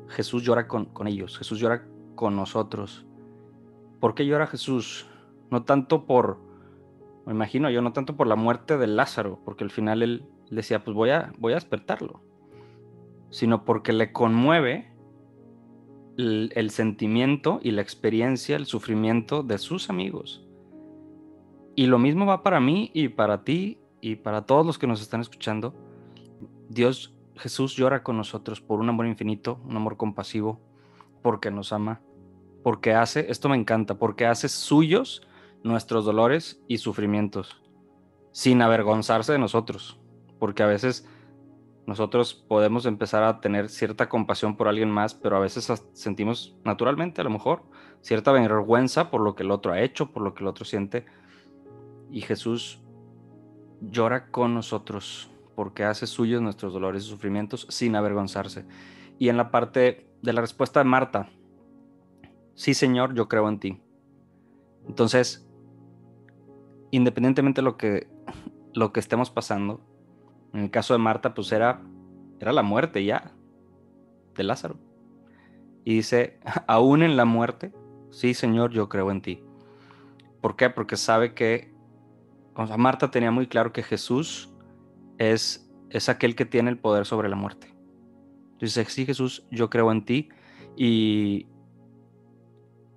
Jesús 0.10 0.43
llora 0.43 0.67
con, 0.67 0.89
ellos, 1.08 1.38
Jesús 1.38 1.60
llora 1.60 1.86
con 2.15 2.36
nosotros. 2.36 3.06
¿Por 4.00 4.15
qué 4.15 4.26
llora 4.26 4.48
Jesús? 4.48 5.08
No 5.50 5.63
tanto 5.63 6.06
por, 6.06 6.39
me 7.26 7.34
imagino 7.34 7.69
yo, 7.69 7.82
no 7.82 7.93
tanto 7.93 8.17
por 8.17 8.28
la 8.28 8.36
muerte 8.36 8.78
de 8.78 8.88
Lázaro, 8.88 9.39
porque 9.45 9.63
al 9.63 9.72
final 9.72 10.04
él 10.04 10.26
decía, 10.50 10.84
pues 10.84 10.95
voy 10.95 11.12
a, 11.12 11.32
voy 11.38 11.54
a 11.54 11.56
despertarlo, 11.56 12.22
sino 13.30 13.65
porque 13.65 13.94
le 13.94 14.12
conmueve 14.12 14.92
el, 16.18 16.70
sentimiento 16.72 17.60
y 17.63 17.72
la 17.72 17.82
experiencia, 17.82 18.58
el 18.58 18.65
sufrimiento 18.65 19.44
de 19.44 19.58
sus 19.58 19.89
amigos. 19.89 20.46
Y 21.76 21.86
lo 21.86 21.98
mismo 21.98 22.26
va 22.26 22.44
para 22.44 22.60
mí 22.60 22.92
y 22.94 23.08
para 23.10 23.44
ti 23.44 23.80
y 24.02 24.18
para 24.18 24.46
todos 24.46 24.65
los 24.65 24.78
que 24.78 24.88
nos 24.88 25.02
están 25.02 25.22
escuchando. 25.22 25.74
Dios 26.68 27.15
Jesús 27.39 27.76
llora 27.76 28.04
con 28.04 28.18
nosotros 28.18 28.60
por 28.60 28.80
un 28.80 28.89
amor 28.89 29.08
infinito, 29.08 29.62
un 29.65 29.78
amor 29.78 29.96
compasivo, 29.96 30.60
porque 31.22 31.52
nos 31.52 31.72
ama, 31.72 32.02
porque 32.63 32.94
hace, 32.94 33.32
esto 33.32 33.48
me 33.48 33.56
encanta, 33.56 33.98
porque 33.98 34.26
hace 34.26 34.50
suyos 34.50 35.22
nuestros 35.63 36.04
dolores 36.04 36.62
y 36.68 36.80
sufrimientos, 36.80 37.62
sin 38.32 38.62
avergonzarse 38.62 39.32
de 39.32 39.39
nosotros, 39.39 40.00
porque 40.38 40.63
a 40.63 40.68
veces 40.68 41.08
nosotros 41.89 42.36
podemos 42.36 42.86
empezar 42.86 43.23
a 43.23 43.41
tener 43.41 43.67
cierta 43.67 44.08
compasión 44.10 44.56
por 44.56 44.67
alguien 44.67 44.91
más, 44.91 45.15
pero 45.15 45.36
a 45.36 45.39
veces 45.39 45.73
sentimos 45.93 46.56
naturalmente, 46.63 47.19
a 47.19 47.23
lo 47.23 47.32
mejor, 47.32 47.63
cierta 48.02 48.32
vergüenza 48.32 49.10
por 49.10 49.21
lo 49.21 49.36
que 49.36 49.41
el 49.41 49.49
otro 49.49 49.73
ha 49.73 49.82
hecho, 49.82 50.12
por 50.12 50.21
lo 50.21 50.36
que 50.36 50.43
el 50.43 50.47
otro 50.47 50.65
siente, 50.65 51.08
y 52.12 52.21
Jesús 52.21 52.80
llora 53.82 54.30
con 54.30 54.54
nosotros 54.54 55.32
porque 55.56 55.84
hace 55.84 56.06
suyos 56.06 56.43
nuestros 56.43 56.73
dolores 56.73 57.06
y 57.06 57.10
sufrimientos 57.10 57.65
sin 57.69 57.95
avergonzarse. 57.95 58.65
Y 59.17 59.30
en 59.30 59.38
la 59.38 59.49
parte 59.49 60.08
de 60.21 60.34
la 60.34 60.41
respuesta 60.41 60.80
de 60.80 60.86
Marta, 60.86 61.28
sí 62.54 62.75
Señor, 62.75 63.15
yo 63.15 63.28
creo 63.28 63.49
en 63.49 63.60
ti. 63.60 63.82
Entonces, 64.88 65.49
independientemente 66.91 67.62
de 67.62 67.65
lo 67.65 67.78
que, 67.78 68.08
lo 68.75 68.93
que 68.93 68.99
estemos 68.99 69.32
pasando, 69.32 69.82
en 70.54 70.62
el 70.62 70.72
caso 70.72 70.94
de 70.94 71.00
Marta, 71.00 71.34
pues 71.34 71.52
era, 71.52 71.82
era 72.40 72.52
la 72.52 72.64
muerte 72.64 73.04
ya 73.04 73.32
de 74.36 74.44
Lázaro. 74.44 74.78
Y 75.86 75.96
dice, 75.96 76.40
aún 76.68 77.04
en 77.04 77.18
la 77.18 77.26
muerte, 77.26 77.74
sí 78.12 78.34
Señor, 78.34 78.72
yo 78.72 78.90
creo 78.90 79.12
en 79.12 79.22
ti. 79.22 79.44
¿Por 80.42 80.56
qué? 80.56 80.70
Porque 80.70 80.96
sabe 80.96 81.34
que 81.34 81.74
Marta 82.78 83.12
tenía 83.12 83.32
muy 83.32 83.48
claro 83.48 83.72
que 83.72 83.84
Jesús 83.84 84.54
es, 85.18 85.70
es 85.90 86.10
aquel 86.10 86.36
que 86.36 86.46
tiene 86.46 86.70
el 86.70 86.78
poder 86.78 87.06
sobre 87.06 87.30
la 87.30 87.36
muerte. 87.36 87.74
Dice, 88.60 88.84
sí 88.86 89.06
Jesús, 89.06 89.46
yo 89.52 89.70
creo 89.70 89.92
en 89.92 90.04
ti 90.04 90.30
y 90.76 91.48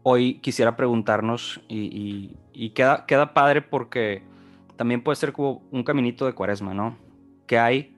hoy 0.03 0.41
quisiera 0.41 0.77
preguntarnos 0.77 1.61
y, 1.69 2.37
queda, 2.75 3.07
queda 3.07 3.35
padre 3.35 3.63
porque 3.63 4.23
también 4.77 5.03
puede 5.03 5.17
ser 5.17 5.33
como 5.33 5.63
un 5.71 5.85
caminito 5.85 6.27
de 6.27 6.33
cuaresma, 6.33 6.75
¿no? 6.75 6.97
¿Qué 7.47 7.59
hay? 7.59 7.97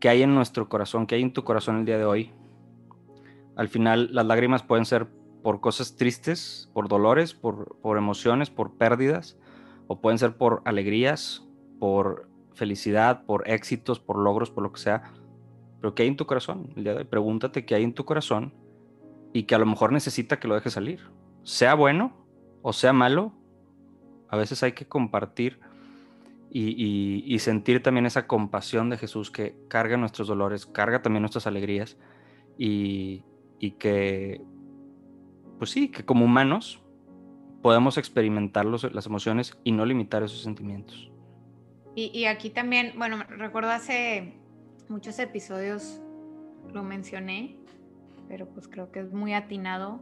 ¿Qué 0.00 0.08
hay 0.08 0.22
en 0.22 0.34
nuestro 0.34 0.68
corazón? 0.68 1.06
¿Qué 1.06 1.16
hay 1.16 1.22
en 1.22 1.32
tu 1.32 1.44
corazón 1.44 1.78
el 1.78 1.84
día 1.84 1.98
de 1.98 2.04
hoy? 2.04 2.32
Al 3.56 3.68
final 3.68 4.08
las 4.12 4.26
lágrimas 4.26 4.62
pueden 4.62 4.84
ser 4.84 5.08
por 5.42 5.60
cosas 5.60 5.96
tristes, 5.96 6.70
por 6.72 6.88
dolores, 6.88 7.34
por, 7.34 7.76
por 7.80 7.98
emociones, 7.98 8.50
por 8.50 8.76
pérdidas, 8.76 9.38
o 9.86 10.00
pueden 10.00 10.18
ser 10.18 10.36
por 10.36 10.62
alegrías, 10.64 11.46
por 11.78 12.28
felicidad, 12.54 13.24
por 13.24 13.48
éxitos, 13.48 14.00
por 14.00 14.18
logros, 14.18 14.50
por 14.50 14.62
lo 14.62 14.72
que 14.72 14.80
sea. 14.80 15.12
Pero 15.80 15.94
¿qué 15.94 16.02
hay 16.02 16.08
en 16.08 16.16
tu 16.16 16.26
corazón? 16.26 16.72
El 16.76 16.84
día 16.84 16.92
de 16.92 16.98
hoy, 17.00 17.04
pregúntate 17.04 17.64
qué 17.64 17.74
hay 17.74 17.84
en 17.84 17.94
tu 17.94 18.04
corazón 18.04 18.54
y 19.32 19.44
que 19.44 19.54
a 19.54 19.58
lo 19.58 19.66
mejor 19.66 19.92
necesita 19.92 20.38
que 20.38 20.48
lo 20.48 20.54
dejes 20.54 20.74
salir. 20.74 21.00
Sea 21.42 21.74
bueno 21.74 22.20
o 22.62 22.72
sea 22.72 22.92
malo, 22.92 23.32
a 24.28 24.36
veces 24.36 24.62
hay 24.62 24.72
que 24.72 24.86
compartir 24.86 25.60
y, 26.52 27.38
sentir 27.38 27.82
también 27.82 28.06
esa 28.06 28.26
compasión 28.26 28.90
de 28.90 28.98
Jesús 28.98 29.30
que 29.30 29.54
carga 29.68 29.96
nuestros 29.96 30.28
dolores, 30.28 30.66
carga 30.66 31.02
también 31.02 31.22
nuestras 31.22 31.46
alegrías 31.46 31.96
y, 32.58 33.22
y 33.58 33.72
que, 33.72 34.42
pues 35.58 35.70
sí, 35.70 35.88
que 35.88 36.04
como 36.04 36.24
humanos 36.24 36.82
podemos 37.62 37.98
experimentar 37.98 38.64
las 38.66 39.06
emociones 39.06 39.58
y 39.64 39.72
no 39.72 39.84
limitar 39.84 40.22
esos 40.22 40.42
sentimientos. 40.42 41.10
Y, 41.94 42.24
aquí 42.26 42.50
también, 42.50 42.94
bueno, 42.96 43.24
recuerdo 43.28 43.70
hace 43.70 44.32
muchos 44.88 45.18
episodios 45.18 46.00
lo 46.72 46.82
mencioné, 46.82 47.56
pero 48.28 48.48
pues 48.48 48.68
creo 48.68 48.90
que 48.90 49.00
es 49.00 49.12
muy 49.12 49.34
atinado. 49.34 50.00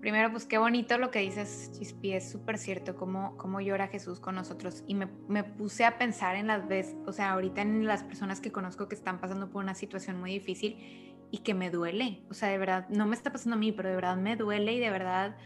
Primero, 0.00 0.30
pues 0.30 0.46
qué 0.46 0.58
bonito 0.58 0.96
lo 0.98 1.10
que 1.10 1.18
dices, 1.18 1.72
Chispi, 1.72 2.12
es 2.12 2.30
súper 2.30 2.56
cierto 2.58 2.94
cómo, 2.94 3.36
cómo 3.36 3.60
llora 3.60 3.88
Jesús 3.88 4.20
con 4.20 4.36
nosotros. 4.36 4.84
Y 4.86 4.94
me, 4.94 5.08
me, 5.28 5.42
puse 5.42 5.84
a 5.84 5.98
pensar 5.98 6.36
en 6.36 6.46
las 6.46 6.68
veces, 6.68 6.96
o 7.06 7.12
sea, 7.12 7.32
ahorita 7.32 7.62
en 7.62 7.84
las 7.84 8.04
personas 8.04 8.40
que 8.40 8.52
conozco 8.52 8.88
que 8.88 8.94
están 8.94 9.20
pasando 9.20 9.50
por 9.50 9.62
una 9.62 9.74
situación 9.74 10.20
muy 10.20 10.32
difícil 10.32 11.16
y 11.30 11.38
que 11.38 11.54
me 11.54 11.70
duele. 11.70 12.22
O 12.30 12.34
sea, 12.34 12.48
de 12.48 12.58
verdad, 12.58 12.88
no 12.88 13.06
me 13.06 13.16
está 13.16 13.32
pasando 13.32 13.56
a 13.56 13.58
mí, 13.58 13.72
pero 13.72 13.88
de 13.88 13.96
verdad 13.96 14.16
me 14.16 14.36
duele 14.36 14.72
y 14.74 14.78
de 14.78 14.90
verdad 14.90 15.36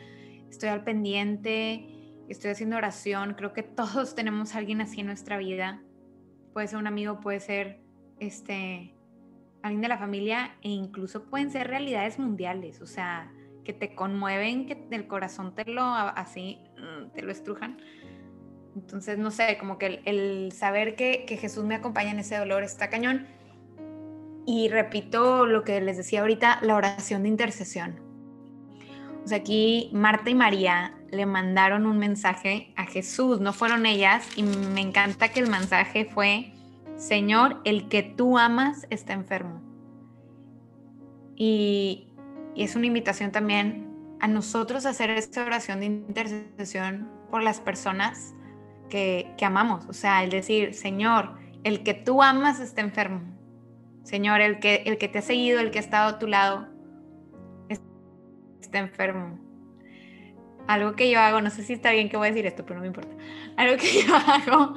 estoy 0.51 0.69
al 0.69 0.85
pendiente 0.85 2.03
estoy 2.33 2.51
haciendo 2.51 2.77
oración, 2.77 3.35
creo 3.35 3.53
que 3.53 3.63
todos 3.63 4.15
tenemos 4.17 4.55
alguien 4.55 4.81
así 4.81 5.01
en 5.01 5.07
nuestra 5.07 5.39
vida. 5.39 5.83
Puede 6.53 6.69
ser 6.69 6.79
un 6.79 6.87
amigo, 6.87 7.21
puede 7.21 7.41
ser 7.41 7.81
este 8.19 8.95
alguien 9.63 9.81
de 9.81 9.89
la 9.89 9.99
familia 9.99 10.57
e 10.61 10.71
incluso 10.71 11.25
pueden 11.27 11.51
ser 11.51 11.69
realidades 11.69 12.19
mundiales, 12.19 12.81
o 12.81 12.87
sea, 12.87 13.33
que 13.65 13.73
te 13.73 13.95
conmueven, 13.95 14.67
que 14.67 14.87
el 14.91 15.07
corazón 15.07 15.55
te 15.55 15.65
lo 15.65 15.83
así 15.83 16.59
mm, 16.79 17.11
te 17.15 17.23
lo 17.23 17.33
estrujan. 17.33 17.79
Entonces, 18.75 19.19
no 19.19 19.31
sé, 19.31 19.59
como 19.59 19.79
que 19.79 20.01
el, 20.05 20.53
saber 20.53 20.97
que, 20.97 21.25
que, 21.27 21.37
Jesús 21.37 21.65
me 21.65 21.75
acompaña 21.75 22.11
en 22.11 22.21
ese 22.21 22.39
dolor 22.39 22.63
está 22.63 22.89
cañón. 22.89 23.27
Y 24.47 24.69
repito 24.69 25.47
lo 25.47 25.63
que 25.63 25.81
les 25.81 25.97
decía 25.97 26.21
ahorita, 26.21 26.61
la 26.63 26.77
oración 26.77 27.23
de 27.23 27.29
intercesión. 27.29 28.01
O 29.25 29.29
sea, 29.29 29.39
aquí 29.39 29.91
Marta 29.93 30.31
y 30.31 30.35
María 30.35 30.95
le 31.11 31.27
mandaron 31.27 31.87
un 31.87 31.99
mensaje 31.99 32.73
a 32.77 32.87
Jesús, 32.87 33.41
no 33.41 33.53
fueron 33.53 33.87
ellas, 33.87 34.27
y 34.35 34.43
me 34.43 34.81
encanta 34.81 35.29
que 35.29 35.41
el 35.41 35.49
mensaje 35.49 36.07
fue, 36.07 36.53
Señor, 36.97 37.61
el 37.65 37.89
que 37.89 38.03
tú 38.03 38.39
amas 38.39 38.87
está 38.91 39.13
enfermo. 39.13 39.61
Y, 41.37 42.12
es 42.57 42.77
una 42.77 42.87
invitación 42.87 43.33
también 43.33 43.89
a 44.21 44.29
nosotros 44.29 44.87
a 44.87 44.91
hacer 44.91 45.11
esta 45.11 45.45
oración 45.45 45.81
de 45.81 45.87
intercesión 45.87 47.09
por 47.31 47.43
las 47.43 47.61
personas 47.61 48.35
que, 48.89 49.33
que 49.37 49.45
amamos. 49.45 49.87
O 49.89 49.93
sea, 49.93 50.23
el 50.23 50.31
decir, 50.31 50.75
Señor, 50.75 51.37
el 51.65 51.83
que 51.83 51.95
tú 51.95 52.23
amas 52.23 52.61
está 52.61 52.81
enfermo. 52.83 53.23
Señor, 54.05 54.41
el 54.41 54.59
que, 54.59 54.83
el 54.87 54.99
que 54.99 55.09
te 55.09 55.19
ha 55.19 55.23
seguido, 55.23 55.61
el 55.61 55.71
que 55.71 55.79
ha 55.79 55.83
estado 55.83 56.11
a 56.11 56.19
tu 56.19 56.27
lado, 56.27 56.69
está 58.61 58.79
enfermo 58.79 59.39
algo 60.67 60.95
que 60.95 61.11
yo 61.11 61.21
hago, 61.21 61.41
no 61.41 61.51
sé 61.51 61.63
si 61.63 61.73
está 61.73 61.91
bien 61.91 62.09
que 62.09 62.17
voy 62.17 62.29
a 62.29 62.31
decir 62.31 62.47
esto, 62.47 62.65
pero 62.65 62.77
no 62.77 62.83
me 62.83 62.87
importa. 62.89 63.15
Algo 63.57 63.77
que 63.77 64.03
yo 64.07 64.15
hago 64.15 64.75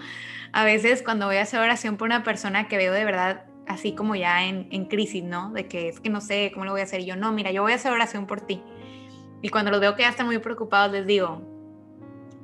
a 0.51 0.63
veces 0.63 1.03
cuando 1.03 1.25
voy 1.25 1.37
a 1.37 1.43
hacer 1.43 1.59
oración 1.59 1.97
por 1.97 2.07
una 2.07 2.23
persona 2.23 2.67
que 2.67 2.77
veo 2.77 2.93
de 2.93 3.05
verdad 3.05 3.45
así 3.67 3.93
como 3.93 4.15
ya 4.15 4.45
en, 4.45 4.67
en 4.71 4.85
crisis, 4.85 5.23
¿no? 5.23 5.51
De 5.51 5.67
que 5.67 5.89
es 5.89 5.99
que 5.99 6.09
no 6.09 6.21
sé 6.21 6.51
cómo 6.53 6.65
lo 6.65 6.71
voy 6.71 6.81
a 6.81 6.83
hacer. 6.83 7.01
Y 7.01 7.05
yo, 7.05 7.15
no, 7.15 7.31
mira, 7.31 7.51
yo 7.51 7.61
voy 7.61 7.71
a 7.71 7.75
hacer 7.75 7.91
oración 7.91 8.27
por 8.27 8.41
ti. 8.41 8.61
Y 9.41 9.49
cuando 9.49 9.71
los 9.71 9.79
veo 9.79 9.95
que 9.95 10.03
ya 10.03 10.09
están 10.09 10.25
muy 10.25 10.39
preocupados, 10.39 10.91
les 10.91 11.05
digo, 11.05 11.41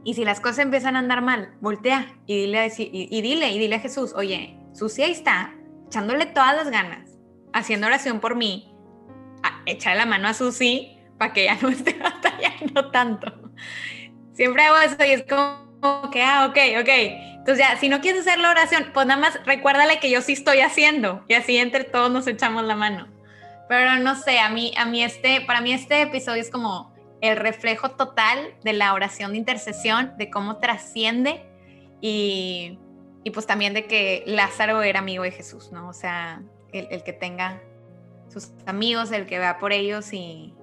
y 0.04 0.16
si 0.16 0.26
las 0.26 0.40
cosas 0.40 0.60
empiezan 0.60 0.96
a 0.96 1.00
andar 1.00 1.22
mal, 1.22 1.54
voltea 1.62 2.16
y 2.26 2.42
dile, 2.42 2.60
a 2.60 2.68
y, 2.68 3.22
dile, 3.22 3.52
y 3.52 3.60
dile 3.60 3.76
a 3.76 3.80
Jesús, 3.80 4.14
oye, 4.16 4.58
Susi 4.74 5.04
ahí 5.04 5.12
está, 5.12 5.54
echándole 5.88 6.26
todas 6.26 6.56
las 6.56 6.70
ganas, 6.70 7.20
haciendo 7.54 7.88
oración 7.88 8.20
por 8.20 8.36
mí, 8.36 8.74
echarle 9.66 10.00
la 10.00 10.06
mano 10.06 10.28
a 10.28 10.34
Susi 10.34 10.98
para 11.18 11.34
que 11.34 11.46
ya 11.46 11.58
no 11.62 11.70
esté 11.70 11.98
batallando 12.00 12.90
tanto. 12.90 13.52
Siempre 14.34 14.64
hago 14.64 14.78
eso 14.78 14.96
y 15.06 15.12
es 15.12 15.24
como 15.24 16.10
que, 16.12 16.24
ah, 16.24 16.48
ok, 16.50 16.58
ok. 16.82 16.90
Entonces 17.41 17.58
ya, 17.58 17.75
si 17.77 17.89
no 17.89 18.01
quieres 18.01 18.21
hacer 18.21 18.38
la 18.38 18.51
oración, 18.51 18.91
pues 18.93 19.08
nada 19.08 19.19
más 19.19 19.43
recuérdale 19.45 19.99
que 19.99 20.12
yo 20.12 20.21
sí 20.21 20.34
estoy 20.34 20.60
haciendo 20.60 21.25
y 21.27 21.34
así 21.34 21.58
entre 21.58 21.84
todos 21.84 22.12
nos 22.12 22.27
echamos 22.27 22.63
la 22.65 22.75
mano. 22.75 23.08
Pero 23.67 23.95
no 23.95 24.15
sé, 24.15 24.38
a 24.38 24.49
mí, 24.49 24.71
a 24.77 24.86
mí 24.86 25.04
este, 25.04 25.41
para 25.41 25.60
mí 25.60 25.73
este 25.73 26.04
episodio 26.04 26.39
es 26.39 26.51
como 26.51 26.93
el 27.19 27.38
reflejo 27.38 27.89
total 27.91 28.54
de 28.63 28.73
la 28.73 28.93
oración 28.93 29.32
de 29.32 29.39
intercesión, 29.39 30.13
de 30.17 30.30
cómo 30.30 30.58
trasciende 30.58 31.43
y, 31.99 32.77
y 33.23 33.32
pues 33.32 33.47
también 33.47 33.73
de 33.73 33.88
que 33.88 34.23
Lázaro 34.27 34.84
era 34.84 34.99
amigo 34.99 35.23
de 35.23 35.32
Jesús, 35.32 35.71
¿no? 35.71 35.89
O 35.89 35.93
sea, 35.93 36.43
el, 36.71 36.89
el 36.91 37.04
que 37.04 37.13
tenga 37.13 37.60
sus 38.32 38.51
amigos, 38.67 39.12
el 39.12 39.25
que 39.25 39.39
vea 39.39 39.58
por 39.58 39.73
ellos 39.73 40.13
y, 40.13 40.54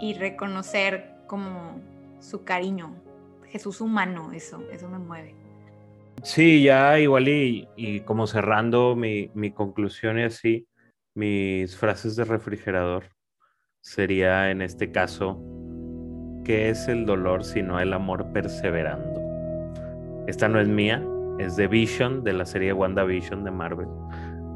y 0.00 0.14
reconocer 0.14 1.10
como 1.26 1.80
su 2.20 2.44
cariño. 2.44 2.94
Jesús 3.50 3.80
humano, 3.80 4.32
eso, 4.32 4.62
eso 4.70 4.88
me 4.88 4.98
mueve. 4.98 5.34
Sí, 6.22 6.62
ya 6.62 6.98
igual 6.98 7.28
y, 7.28 8.00
como 8.04 8.26
cerrando 8.26 8.96
mi, 8.96 9.30
mi 9.34 9.52
conclusión 9.52 10.18
y 10.18 10.24
así, 10.24 10.66
mis 11.14 11.76
frases 11.76 12.16
de 12.16 12.24
refrigerador 12.24 13.04
sería 13.80 14.50
en 14.50 14.62
este 14.62 14.90
caso, 14.90 15.40
¿qué 16.44 16.70
es 16.70 16.88
el 16.88 17.06
dolor 17.06 17.44
sino 17.44 17.80
el 17.80 17.92
amor 17.92 18.32
perseverando? 18.32 19.20
Esta 20.26 20.48
no 20.48 20.60
es 20.60 20.68
mía, 20.68 21.04
es 21.38 21.56
de 21.56 21.68
Vision, 21.68 22.24
de 22.24 22.32
la 22.32 22.44
serie 22.44 22.72
WandaVision 22.72 23.44
de 23.44 23.50
Marvel 23.50 23.88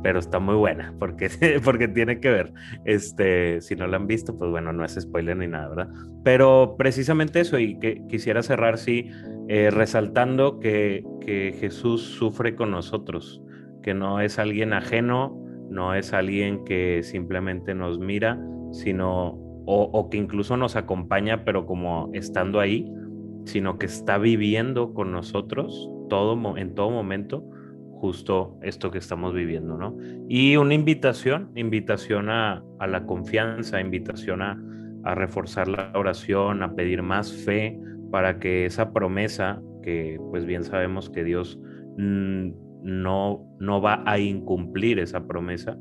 pero 0.03 0.19
está 0.19 0.38
muy 0.38 0.55
buena 0.55 0.95
porque, 0.99 1.29
porque 1.65 1.88
tiene 1.88 2.21
que 2.21 2.31
ver. 2.31 2.53
Este, 2.85 3.61
si 3.61 3.77
no 3.77 3.87
la 3.87 3.97
han 3.97 4.07
visto, 4.07 4.37
pues 4.37 4.51
bueno, 4.51 4.73
no 4.73 4.85
es 4.85 4.99
spoiler 5.01 5.37
ni 5.37 5.47
nada, 5.47 5.69
¿verdad? 5.69 5.88
Pero 6.25 6.75
precisamente 6.77 7.41
eso, 7.41 7.59
y 7.59 7.79
que 7.79 8.03
quisiera 8.09 8.43
cerrar, 8.43 8.79
sí, 8.79 9.11
eh, 9.49 9.71
resaltando 9.71 10.59
que, 10.59 11.05
Jesús 11.25 12.03
sufre 12.03 12.57
con 12.57 12.73
nosotros, 12.73 13.41
que 13.81 13.95
no 13.95 14.21
es 14.21 14.41
alguien 14.41 14.73
ajeno, 14.73 15.41
no 15.71 15.95
es 15.95 16.12
alguien 16.12 16.65
que 16.65 17.05
simplemente 17.05 17.77
nos 17.77 18.01
mira, 18.01 18.41
sino, 18.73 19.29
o, 19.67 19.88
o 19.93 20.11
que 20.11 20.17
incluso 20.17 20.57
nos 20.57 20.75
acompaña, 20.75 21.45
pero 21.45 21.65
como 21.65 22.11
estando 22.12 22.59
ahí, 22.59 22.93
sino 23.45 23.79
que 23.79 23.87
está 23.87 24.19
viviendo 24.19 24.93
con 24.95 25.12
nosotros 25.12 25.88
todo, 26.09 26.57
en 26.57 26.75
todo 26.75 26.91
momento 26.91 27.45
justo 28.03 28.59
esto 28.62 28.91
que 28.91 28.99
estamos 28.99 29.33
viviendo, 29.33 29.79
¿no? 29.79 29.97
Y 30.29 30.57
una 30.57 30.75
invitación, 30.75 31.53
invitación 31.55 32.31
a, 32.31 32.65
la 32.81 33.07
confianza, 33.07 33.81
invitación 33.81 34.43
a, 34.43 34.61
reforzar 35.15 35.69
la 35.69 35.93
oración, 35.95 36.65
a 36.65 36.75
pedir 36.75 37.01
más 37.03 37.33
fe 37.33 37.79
para 38.11 38.41
que 38.41 38.67
esa 38.67 38.93
promesa, 38.93 39.62
que 39.85 40.19
pues 40.31 40.45
bien 40.47 40.65
sabemos 40.65 41.11
que 41.11 41.23
Dios 41.23 41.61
no, 41.97 43.47
no 43.61 43.81
va 43.81 44.03
a 44.05 44.19
incumplir 44.19 44.99
esa 44.99 45.25
promesa, 45.29 45.79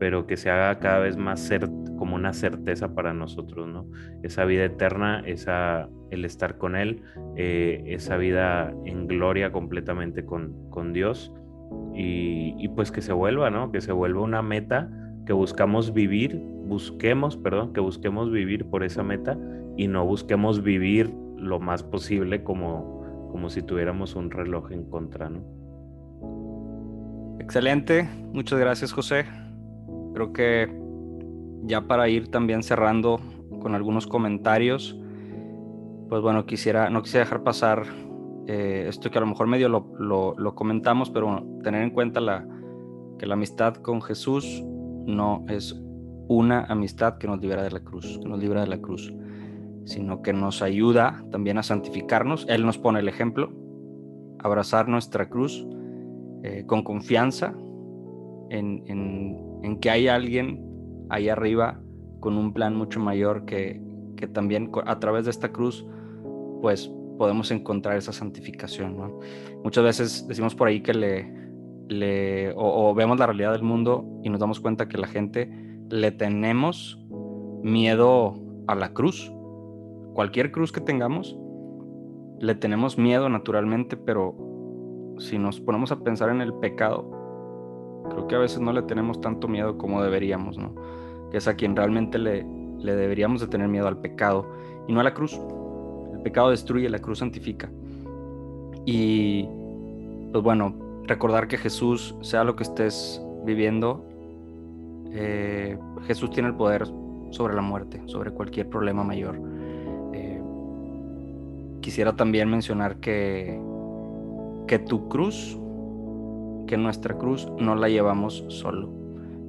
pero 0.00 0.26
que 0.26 0.38
se 0.38 0.50
haga 0.50 0.78
cada 0.78 0.98
vez 0.98 1.18
más 1.18 1.50
como 1.98 2.16
una 2.16 2.32
certeza 2.32 2.94
para 2.94 3.12
nosotros, 3.12 3.68
¿no? 3.68 3.86
Esa 4.22 4.46
vida 4.46 4.64
eterna, 4.64 5.22
esa, 5.26 5.90
el 6.10 6.24
estar 6.24 6.56
con 6.56 6.74
Él, 6.74 7.02
eh, 7.36 7.84
esa 7.86 8.16
vida 8.16 8.72
en 8.86 9.06
gloria 9.06 9.52
completamente 9.52 10.24
con, 10.24 10.70
con 10.70 10.94
Dios 10.94 11.32
y, 11.94 12.54
y, 12.58 12.68
pues 12.68 12.90
que 12.90 13.02
se 13.02 13.12
vuelva, 13.12 13.50
¿no? 13.50 13.70
Que 13.70 13.82
se 13.82 13.92
vuelva 13.92 14.22
una 14.22 14.40
meta 14.40 14.90
que 15.26 15.34
buscamos 15.34 15.92
vivir, 15.92 16.34
busquemos, 16.64 17.36
perdón, 17.36 17.74
que 17.74 17.80
busquemos 17.80 18.32
vivir 18.32 18.64
por 18.64 18.82
esa 18.82 19.02
meta 19.02 19.38
y 19.76 19.86
no 19.86 20.06
busquemos 20.06 20.62
vivir 20.62 21.12
lo 21.36 21.60
más 21.60 21.82
posible 21.82 22.42
como, 22.42 23.28
como 23.30 23.50
si 23.50 23.60
tuviéramos 23.60 24.16
un 24.16 24.30
reloj 24.30 24.72
en 24.72 24.84
contra, 24.84 25.28
¿no? 25.28 25.44
Excelente, 27.38 28.08
muchas 28.32 28.58
gracias 28.58 28.92
José. 28.92 29.26
Creo 30.14 30.32
que 30.32 30.68
ya 31.64 31.86
para 31.86 32.08
ir 32.08 32.28
también 32.28 32.62
cerrando 32.62 33.20
con 33.60 33.74
algunos 33.74 34.06
comentarios, 34.06 34.98
pues 36.08 36.22
bueno, 36.22 36.46
quisiera, 36.46 36.90
no 36.90 37.02
quisiera 37.02 37.24
dejar 37.24 37.42
pasar 37.42 37.84
eh, 38.46 38.86
esto 38.88 39.10
que 39.10 39.18
a 39.18 39.20
lo 39.20 39.26
mejor 39.28 39.46
medio 39.46 39.68
lo, 39.68 40.34
lo, 40.36 40.54
comentamos, 40.54 41.10
pero 41.10 41.46
tener 41.62 41.82
en 41.82 41.90
cuenta 41.90 42.20
la, 42.20 42.46
que 43.18 43.26
la 43.26 43.34
amistad 43.34 43.76
con 43.76 44.02
Jesús 44.02 44.64
no 45.06 45.44
es 45.48 45.80
una 46.26 46.64
amistad 46.64 47.18
que 47.18 47.26
nos 47.26 47.40
libera 47.40 47.62
de 47.62 47.70
la 47.70 47.80
cruz, 47.80 48.18
que 48.20 48.28
nos 48.28 48.40
libera 48.40 48.62
de 48.62 48.68
la 48.68 48.78
cruz, 48.78 49.12
sino 49.84 50.22
que 50.22 50.32
nos 50.32 50.62
ayuda 50.62 51.24
también 51.30 51.58
a 51.58 51.62
santificarnos. 51.62 52.46
Él 52.48 52.64
nos 52.64 52.78
pone 52.78 53.00
el 53.00 53.08
ejemplo, 53.08 53.52
abrazar 54.38 54.88
nuestra 54.88 55.28
cruz 55.28 55.66
eh, 56.42 56.64
con 56.66 56.82
confianza 56.82 57.54
en, 58.48 58.82
en, 58.86 59.49
en 59.62 59.78
que 59.78 59.90
hay 59.90 60.08
alguien 60.08 60.64
ahí 61.10 61.28
arriba 61.28 61.80
con 62.20 62.36
un 62.36 62.52
plan 62.52 62.76
mucho 62.76 63.00
mayor 63.00 63.44
que, 63.44 63.80
que 64.16 64.26
también 64.26 64.70
a 64.86 64.98
través 65.00 65.24
de 65.24 65.30
esta 65.30 65.50
cruz, 65.50 65.86
pues 66.60 66.90
podemos 67.18 67.50
encontrar 67.50 67.96
esa 67.96 68.12
santificación. 68.12 68.96
Muchas 69.62 69.84
veces 69.84 70.26
decimos 70.26 70.54
por 70.54 70.68
ahí 70.68 70.82
que 70.82 70.94
le, 70.94 71.40
le 71.90 72.52
o, 72.56 72.94
vemos 72.94 73.18
la 73.18 73.26
realidad 73.26 73.52
del 73.52 73.62
mundo 73.62 74.06
y 74.22 74.30
nos 74.30 74.40
damos 74.40 74.60
cuenta 74.60 74.88
que 74.88 74.96
la 74.96 75.06
gente 75.06 75.50
le 75.90 76.12
tenemos 76.12 76.98
miedo 77.62 78.40
a 78.68 78.74
la 78.74 78.92
cruz. 78.94 79.30
Cualquier 80.14 80.52
cruz 80.52 80.72
que 80.72 80.80
tengamos, 80.80 81.36
le 82.38 82.54
tenemos 82.54 82.96
miedo 82.96 83.28
naturalmente, 83.28 83.96
pero 83.96 84.34
si 85.18 85.38
nos 85.38 85.60
ponemos 85.60 85.92
a 85.92 86.00
pensar 86.00 86.30
en 86.30 86.40
el 86.40 86.54
pecado, 86.54 87.19
creo 88.10 88.28
que 88.28 88.34
a 88.34 88.38
veces 88.38 88.60
no 88.60 88.72
le 88.72 88.82
tenemos 88.82 89.20
tanto 89.20 89.48
miedo 89.48 89.78
como 89.78 90.02
deberíamos, 90.02 90.58
¿no? 90.58 90.74
Que 91.30 91.38
es 91.38 91.48
a 91.48 91.54
quien 91.54 91.76
realmente 91.76 92.18
le, 92.18 92.44
le 92.78 92.94
deberíamos 92.94 93.40
de 93.40 93.46
tener 93.46 93.68
miedo 93.68 93.88
al 93.88 93.98
pecado 93.98 94.46
y 94.86 94.92
no 94.92 95.00
a 95.00 95.04
la 95.04 95.14
cruz. 95.14 95.40
El 96.12 96.20
pecado 96.22 96.50
destruye, 96.50 96.88
la 96.88 96.98
cruz 96.98 97.18
santifica. 97.18 97.70
Y 98.84 99.48
pues 100.32 100.42
bueno, 100.42 100.74
recordar 101.06 101.48
que 101.48 101.56
Jesús, 101.56 102.14
sea 102.22 102.44
lo 102.44 102.56
que 102.56 102.62
estés 102.62 103.22
viviendo, 103.44 104.04
eh, 105.12 105.78
Jesús 106.06 106.30
tiene 106.30 106.48
el 106.48 106.54
poder 106.54 106.86
sobre 107.30 107.54
la 107.54 107.62
muerte, 107.62 108.00
sobre 108.06 108.30
cualquier 108.30 108.68
problema 108.68 109.04
mayor. 109.04 109.40
Eh, 110.12 110.40
quisiera 111.80 112.14
también 112.14 112.48
mencionar 112.48 112.96
que, 112.96 113.60
que 114.66 114.78
tu 114.78 115.08
cruz 115.08 115.58
que 116.70 116.76
nuestra 116.76 117.18
cruz 117.18 117.48
no 117.58 117.74
la 117.74 117.88
llevamos 117.88 118.44
solo. 118.46 118.88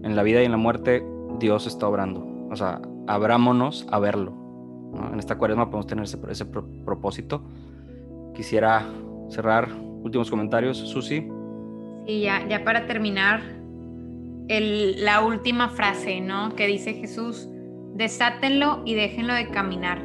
En 0.04 0.16
la 0.16 0.24
vida 0.24 0.42
y 0.42 0.46
en 0.46 0.52
la 0.52 0.58
muerte 0.58 1.06
Dios 1.38 1.68
está 1.68 1.88
obrando. 1.88 2.26
O 2.50 2.56
sea, 2.56 2.82
abrámonos 3.08 3.86
a 3.92 4.00
verlo. 4.00 4.34
En 5.14 5.20
esta 5.20 5.38
cuaresma 5.38 5.68
podemos 5.68 5.86
tener 5.86 6.06
ese, 6.06 6.18
ese 6.30 6.46
propósito. 6.46 7.44
Quisiera 8.34 8.88
cerrar 9.30 9.70
últimos 10.02 10.32
comentarios, 10.32 10.78
Susi. 10.80 11.28
Sí, 12.08 12.22
ya, 12.22 12.48
ya 12.48 12.64
para 12.64 12.88
terminar, 12.88 13.42
el, 14.48 15.06
la 15.06 15.22
última 15.24 15.70
frase, 15.70 16.22
¿no? 16.22 16.56
Que 16.56 16.66
dice 16.66 16.96
Jesús, 16.96 17.48
desátenlo 17.94 18.82
y 18.84 18.96
déjenlo 18.96 19.36
de 19.36 19.48
caminar. 19.50 20.00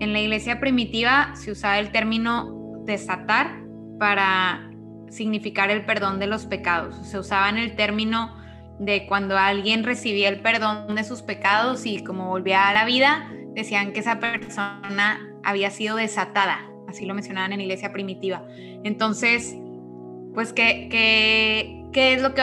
En 0.00 0.12
la 0.12 0.18
iglesia 0.18 0.58
primitiva 0.58 1.30
se 1.36 1.52
usaba 1.52 1.78
el 1.78 1.92
término 1.92 2.82
desatar 2.86 3.62
para 4.00 4.69
significar 5.10 5.70
el 5.70 5.84
perdón 5.84 6.18
de 6.18 6.26
los 6.26 6.46
pecados. 6.46 6.96
Se 7.06 7.18
usaba 7.18 7.48
en 7.48 7.58
el 7.58 7.76
término 7.76 8.36
de 8.78 9.06
cuando 9.06 9.36
alguien 9.36 9.84
recibía 9.84 10.28
el 10.28 10.40
perdón 10.40 10.94
de 10.94 11.04
sus 11.04 11.22
pecados 11.22 11.84
y 11.84 12.02
como 12.02 12.28
volvía 12.28 12.68
a 12.68 12.72
la 12.72 12.84
vida, 12.84 13.30
decían 13.54 13.92
que 13.92 14.00
esa 14.00 14.18
persona 14.18 15.20
había 15.44 15.70
sido 15.70 15.96
desatada. 15.96 16.60
Así 16.88 17.04
lo 17.04 17.14
mencionaban 17.14 17.52
en 17.52 17.60
iglesia 17.60 17.92
primitiva. 17.92 18.44
Entonces, 18.84 19.54
pues, 20.34 20.52
¿qué, 20.52 20.88
qué, 20.90 21.84
qué 21.92 22.14
es 22.14 22.22
lo 22.22 22.34
que 22.34 22.42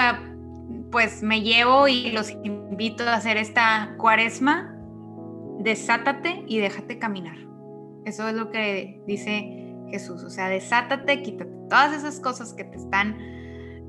pues 0.92 1.22
me 1.24 1.42
llevo 1.42 1.88
y 1.88 2.12
los 2.12 2.32
invito 2.44 3.04
a 3.04 3.16
hacer 3.16 3.38
esta 3.38 3.96
cuaresma? 3.98 4.78
desátate 5.60 6.44
y 6.48 6.60
déjate 6.60 7.00
caminar. 7.00 7.38
Eso 8.06 8.28
es 8.28 8.36
lo 8.36 8.52
que 8.52 9.02
dice 9.06 9.67
Jesús. 9.90 10.24
O 10.24 10.30
sea, 10.30 10.50
desátate, 10.50 11.22
quítate 11.22 11.52
todas 11.70 11.94
esas 11.94 12.20
cosas 12.20 12.54
que 12.54 12.64
te 12.64 12.78
están 12.78 13.18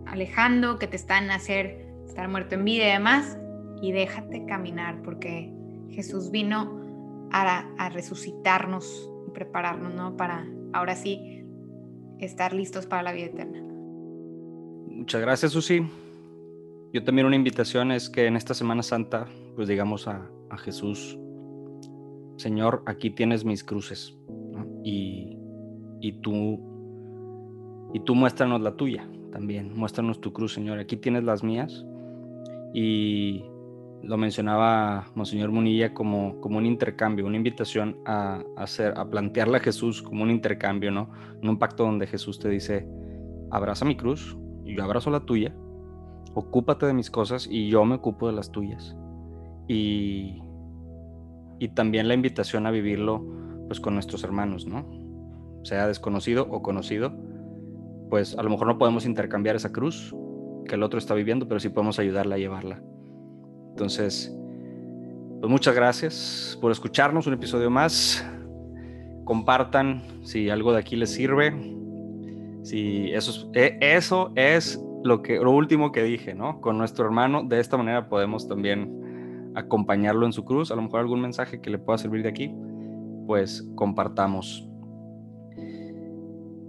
alejando, 0.06 0.78
que 0.78 0.86
te 0.86 0.96
están 0.96 1.30
hacer 1.30 1.86
estar 2.06 2.28
muerto 2.28 2.54
en 2.54 2.64
vida 2.64 2.88
y 2.88 2.92
demás, 2.92 3.38
y 3.80 3.92
déjate 3.92 4.44
caminar, 4.46 5.02
porque 5.02 5.52
Jesús 5.90 6.30
vino 6.30 7.28
a, 7.30 7.90
resucitarnos 7.90 9.10
y 9.26 9.30
prepararnos, 9.30 9.94
¿no? 9.94 10.16
Para 10.16 10.46
ahora 10.72 10.96
sí 10.96 11.44
estar 12.18 12.52
listos 12.52 12.86
para 12.86 13.02
la 13.02 13.12
vida 13.12 13.26
eterna. 13.26 13.60
Muchas 14.88 15.20
gracias, 15.20 15.52
Susi. 15.52 15.88
Yo 16.92 17.04
también 17.04 17.26
una 17.26 17.36
invitación 17.36 17.92
es 17.92 18.08
que 18.08 18.26
en 18.26 18.36
esta 18.36 18.54
Semana 18.54 18.82
Santa, 18.82 19.26
pues 19.54 19.68
digamos 19.68 20.08
a, 20.08 20.28
a 20.50 20.56
Jesús, 20.56 21.18
Señor, 22.36 22.82
aquí 22.86 23.10
tienes 23.10 23.44
mis 23.44 23.62
cruces, 23.62 24.16
y, 24.84 25.37
y, 26.00 26.12
tú, 26.20 26.60
y 27.94 28.00
tú 28.00 28.14
muéstranos 28.14 28.60
la 28.60 28.76
tuya 28.76 29.08
también, 29.32 29.72
muéstranos 29.76 30.20
tu 30.20 30.32
cruz, 30.32 30.54
Señor, 30.54 30.78
aquí 30.78 30.96
tienes 30.96 31.24
las 31.24 31.44
mías, 31.44 31.84
y 32.72 33.44
lo 34.02 34.16
mencionaba 34.16 35.10
Monseñor 35.14 35.50
Munilla 35.50 35.92
como, 35.92 36.40
como 36.40 36.58
un 36.58 36.66
intercambio, 36.66 37.26
una 37.26 37.36
invitación 37.36 37.98
a, 38.06 38.42
hacer, 38.56 38.94
a 38.96 39.08
plantearle 39.08 39.58
a 39.58 39.60
Jesús 39.60 40.02
como 40.02 40.22
un 40.22 40.30
intercambio, 40.30 40.90
¿no? 40.90 41.10
En 41.42 41.48
un 41.48 41.58
pacto 41.58 41.84
donde 41.84 42.06
Jesús 42.06 42.38
te 42.38 42.48
dice, 42.48 42.86
abraza 43.50 43.84
mi 43.84 43.96
cruz, 43.96 44.36
y 44.64 44.76
yo 44.76 44.84
abrazo 44.84 45.10
la 45.10 45.20
tuya, 45.20 45.54
ocúpate 46.34 46.86
de 46.86 46.94
mis 46.94 47.10
cosas 47.10 47.48
y 47.50 47.68
yo 47.68 47.84
me 47.84 47.96
ocupo 47.96 48.26
de 48.26 48.34
las 48.34 48.52
tuyas. 48.52 48.96
Y, 49.66 50.42
y 51.58 51.68
también 51.68 52.08
la 52.08 52.14
invitación 52.14 52.66
a 52.66 52.70
vivirlo 52.70 53.24
pues 53.66 53.80
con 53.80 53.94
nuestros 53.94 54.24
hermanos, 54.24 54.66
¿no? 54.66 54.86
Sea 55.62 55.86
desconocido 55.86 56.46
o 56.50 56.62
conocido, 56.62 57.12
pues 58.10 58.36
a 58.38 58.42
lo 58.42 58.50
mejor 58.50 58.66
no 58.66 58.78
podemos 58.78 59.06
intercambiar 59.06 59.56
esa 59.56 59.72
cruz 59.72 60.14
que 60.66 60.74
el 60.74 60.82
otro 60.82 60.98
está 60.98 61.14
viviendo, 61.14 61.48
pero 61.48 61.60
sí 61.60 61.68
podemos 61.68 61.98
ayudarle 61.98 62.34
a 62.34 62.38
llevarla. 62.38 62.82
Entonces, 63.70 64.34
pues 65.40 65.50
muchas 65.50 65.74
gracias 65.74 66.58
por 66.60 66.72
escucharnos 66.72 67.26
un 67.26 67.34
episodio 67.34 67.70
más. 67.70 68.24
Compartan 69.24 70.02
si 70.22 70.50
algo 70.50 70.72
de 70.72 70.78
aquí 70.78 70.96
les 70.96 71.10
sirve. 71.10 71.54
Si 72.62 73.12
eso 73.12 73.30
es, 73.30 73.46
e, 73.54 73.78
eso 73.80 74.32
es 74.34 74.82
lo, 75.04 75.22
que, 75.22 75.36
lo 75.38 75.52
último 75.52 75.92
que 75.92 76.02
dije, 76.02 76.34
¿no? 76.34 76.60
Con 76.60 76.76
nuestro 76.76 77.04
hermano, 77.04 77.44
de 77.44 77.60
esta 77.60 77.76
manera 77.76 78.08
podemos 78.08 78.48
también 78.48 79.52
acompañarlo 79.54 80.26
en 80.26 80.32
su 80.32 80.44
cruz. 80.44 80.70
A 80.70 80.76
lo 80.76 80.82
mejor 80.82 81.00
algún 81.00 81.20
mensaje 81.20 81.60
que 81.60 81.70
le 81.70 81.78
pueda 81.78 81.98
servir 81.98 82.22
de 82.22 82.28
aquí, 82.28 82.54
pues 83.26 83.68
compartamos. 83.74 84.67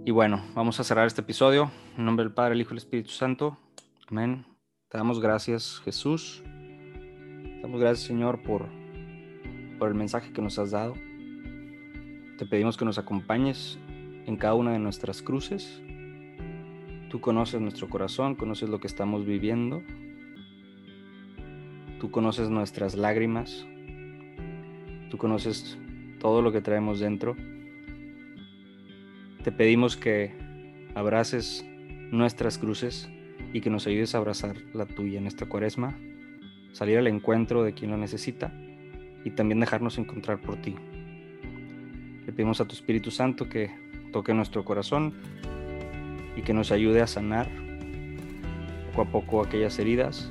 Y 0.04 0.10
bueno, 0.10 0.42
vamos 0.54 0.80
a 0.80 0.84
cerrar 0.84 1.06
este 1.06 1.20
episodio. 1.20 1.70
En 1.96 2.04
nombre 2.04 2.24
del 2.24 2.32
Padre, 2.32 2.54
el 2.54 2.60
Hijo 2.60 2.70
y 2.70 2.74
el 2.74 2.78
Espíritu 2.78 3.10
Santo. 3.10 3.58
Amén. 4.08 4.44
Te 4.88 4.98
damos 4.98 5.20
gracias, 5.20 5.80
Jesús. 5.84 6.42
Te 6.44 7.60
damos 7.62 7.80
gracias, 7.80 8.06
Señor, 8.06 8.42
por, 8.42 8.66
por 9.78 9.88
el 9.88 9.94
mensaje 9.94 10.32
que 10.32 10.42
nos 10.42 10.58
has 10.58 10.70
dado. 10.70 10.94
Te 12.38 12.46
pedimos 12.46 12.76
que 12.76 12.84
nos 12.84 12.98
acompañes 12.98 13.78
en 14.26 14.36
cada 14.36 14.54
una 14.54 14.72
de 14.72 14.78
nuestras 14.78 15.22
cruces 15.22 15.82
Tú 17.10 17.20
conoces 17.20 17.60
nuestro 17.60 17.88
corazón, 17.88 18.36
conoces 18.36 18.68
lo 18.68 18.78
que 18.78 18.86
estamos 18.86 19.26
viviendo. 19.26 19.82
Tú 21.98 22.12
conoces 22.12 22.48
nuestras 22.50 22.94
lágrimas. 22.94 23.66
Tú 25.10 25.18
conoces 25.18 25.76
todo 26.20 26.40
lo 26.40 26.52
que 26.52 26.60
traemos 26.60 27.00
dentro. 27.00 27.34
Te 29.42 29.52
pedimos 29.52 29.96
que 29.96 30.32
abraces 30.94 31.64
nuestras 32.10 32.58
cruces 32.58 33.08
y 33.52 33.62
que 33.62 33.70
nos 33.70 33.86
ayudes 33.86 34.14
a 34.14 34.18
abrazar 34.18 34.56
la 34.74 34.84
tuya 34.84 35.18
en 35.18 35.26
esta 35.26 35.46
cuaresma, 35.46 35.96
salir 36.72 36.98
al 36.98 37.06
encuentro 37.06 37.62
de 37.62 37.72
quien 37.72 37.90
lo 37.90 37.96
necesita 37.96 38.52
y 39.24 39.30
también 39.30 39.60
dejarnos 39.60 39.96
encontrar 39.96 40.40
por 40.40 40.56
ti. 40.56 40.74
Le 42.26 42.32
pedimos 42.32 42.60
a 42.60 42.66
tu 42.66 42.74
Espíritu 42.74 43.10
Santo 43.10 43.48
que 43.48 43.70
toque 44.12 44.34
nuestro 44.34 44.64
corazón 44.64 45.14
y 46.36 46.42
que 46.42 46.52
nos 46.52 46.70
ayude 46.70 47.00
a 47.00 47.06
sanar 47.06 47.48
poco 48.90 49.02
a 49.02 49.10
poco 49.10 49.42
aquellas 49.42 49.78
heridas, 49.78 50.30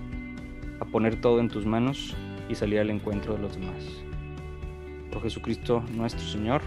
a 0.79 0.85
poner 0.85 1.19
todo 1.19 1.39
en 1.39 1.49
tus 1.49 1.65
manos 1.65 2.15
y 2.47 2.55
salir 2.55 2.79
al 2.79 2.89
encuentro 2.89 3.33
de 3.33 3.41
los 3.41 3.55
demás. 3.59 3.83
Por 5.11 5.23
Jesucristo 5.23 5.83
nuestro 5.93 6.25
Señor. 6.25 6.61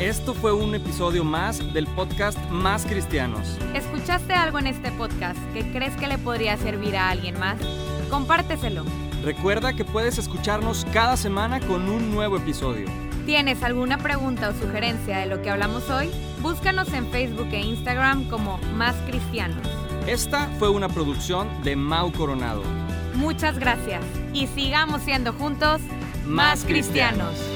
Esto 0.00 0.34
fue 0.34 0.52
un 0.52 0.74
episodio 0.74 1.24
más 1.24 1.72
del 1.72 1.86
podcast 1.86 2.38
Más 2.50 2.84
Cristianos. 2.84 3.56
¿Escuchaste 3.74 4.34
algo 4.34 4.58
en 4.58 4.66
este 4.66 4.92
podcast 4.92 5.38
que 5.54 5.72
crees 5.72 5.96
que 5.96 6.06
le 6.06 6.18
podría 6.18 6.58
servir 6.58 6.94
a 6.98 7.08
alguien 7.08 7.38
más? 7.38 7.58
Compárteselo. 8.10 8.84
Recuerda 9.24 9.72
que 9.72 9.86
puedes 9.86 10.18
escucharnos 10.18 10.86
cada 10.92 11.16
semana 11.16 11.60
con 11.60 11.88
un 11.88 12.14
nuevo 12.14 12.36
episodio. 12.36 12.86
¿Tienes 13.24 13.62
alguna 13.62 13.96
pregunta 13.96 14.50
o 14.50 14.52
sugerencia 14.52 15.16
de 15.16 15.26
lo 15.26 15.40
que 15.40 15.48
hablamos 15.48 15.88
hoy? 15.88 16.10
Búscanos 16.42 16.92
en 16.92 17.10
Facebook 17.10 17.48
e 17.52 17.62
Instagram 17.62 18.28
como 18.28 18.58
Más 18.74 18.94
Cristianos. 19.06 19.66
Esta 20.06 20.46
fue 20.58 20.68
una 20.68 20.90
producción 20.90 21.48
de 21.64 21.74
Mau 21.74 22.12
Coronado. 22.12 22.62
Muchas 23.14 23.58
gracias 23.58 24.04
y 24.34 24.46
sigamos 24.46 25.00
siendo 25.00 25.32
juntos 25.32 25.80
más, 26.26 26.64
cristianos. 26.64 27.55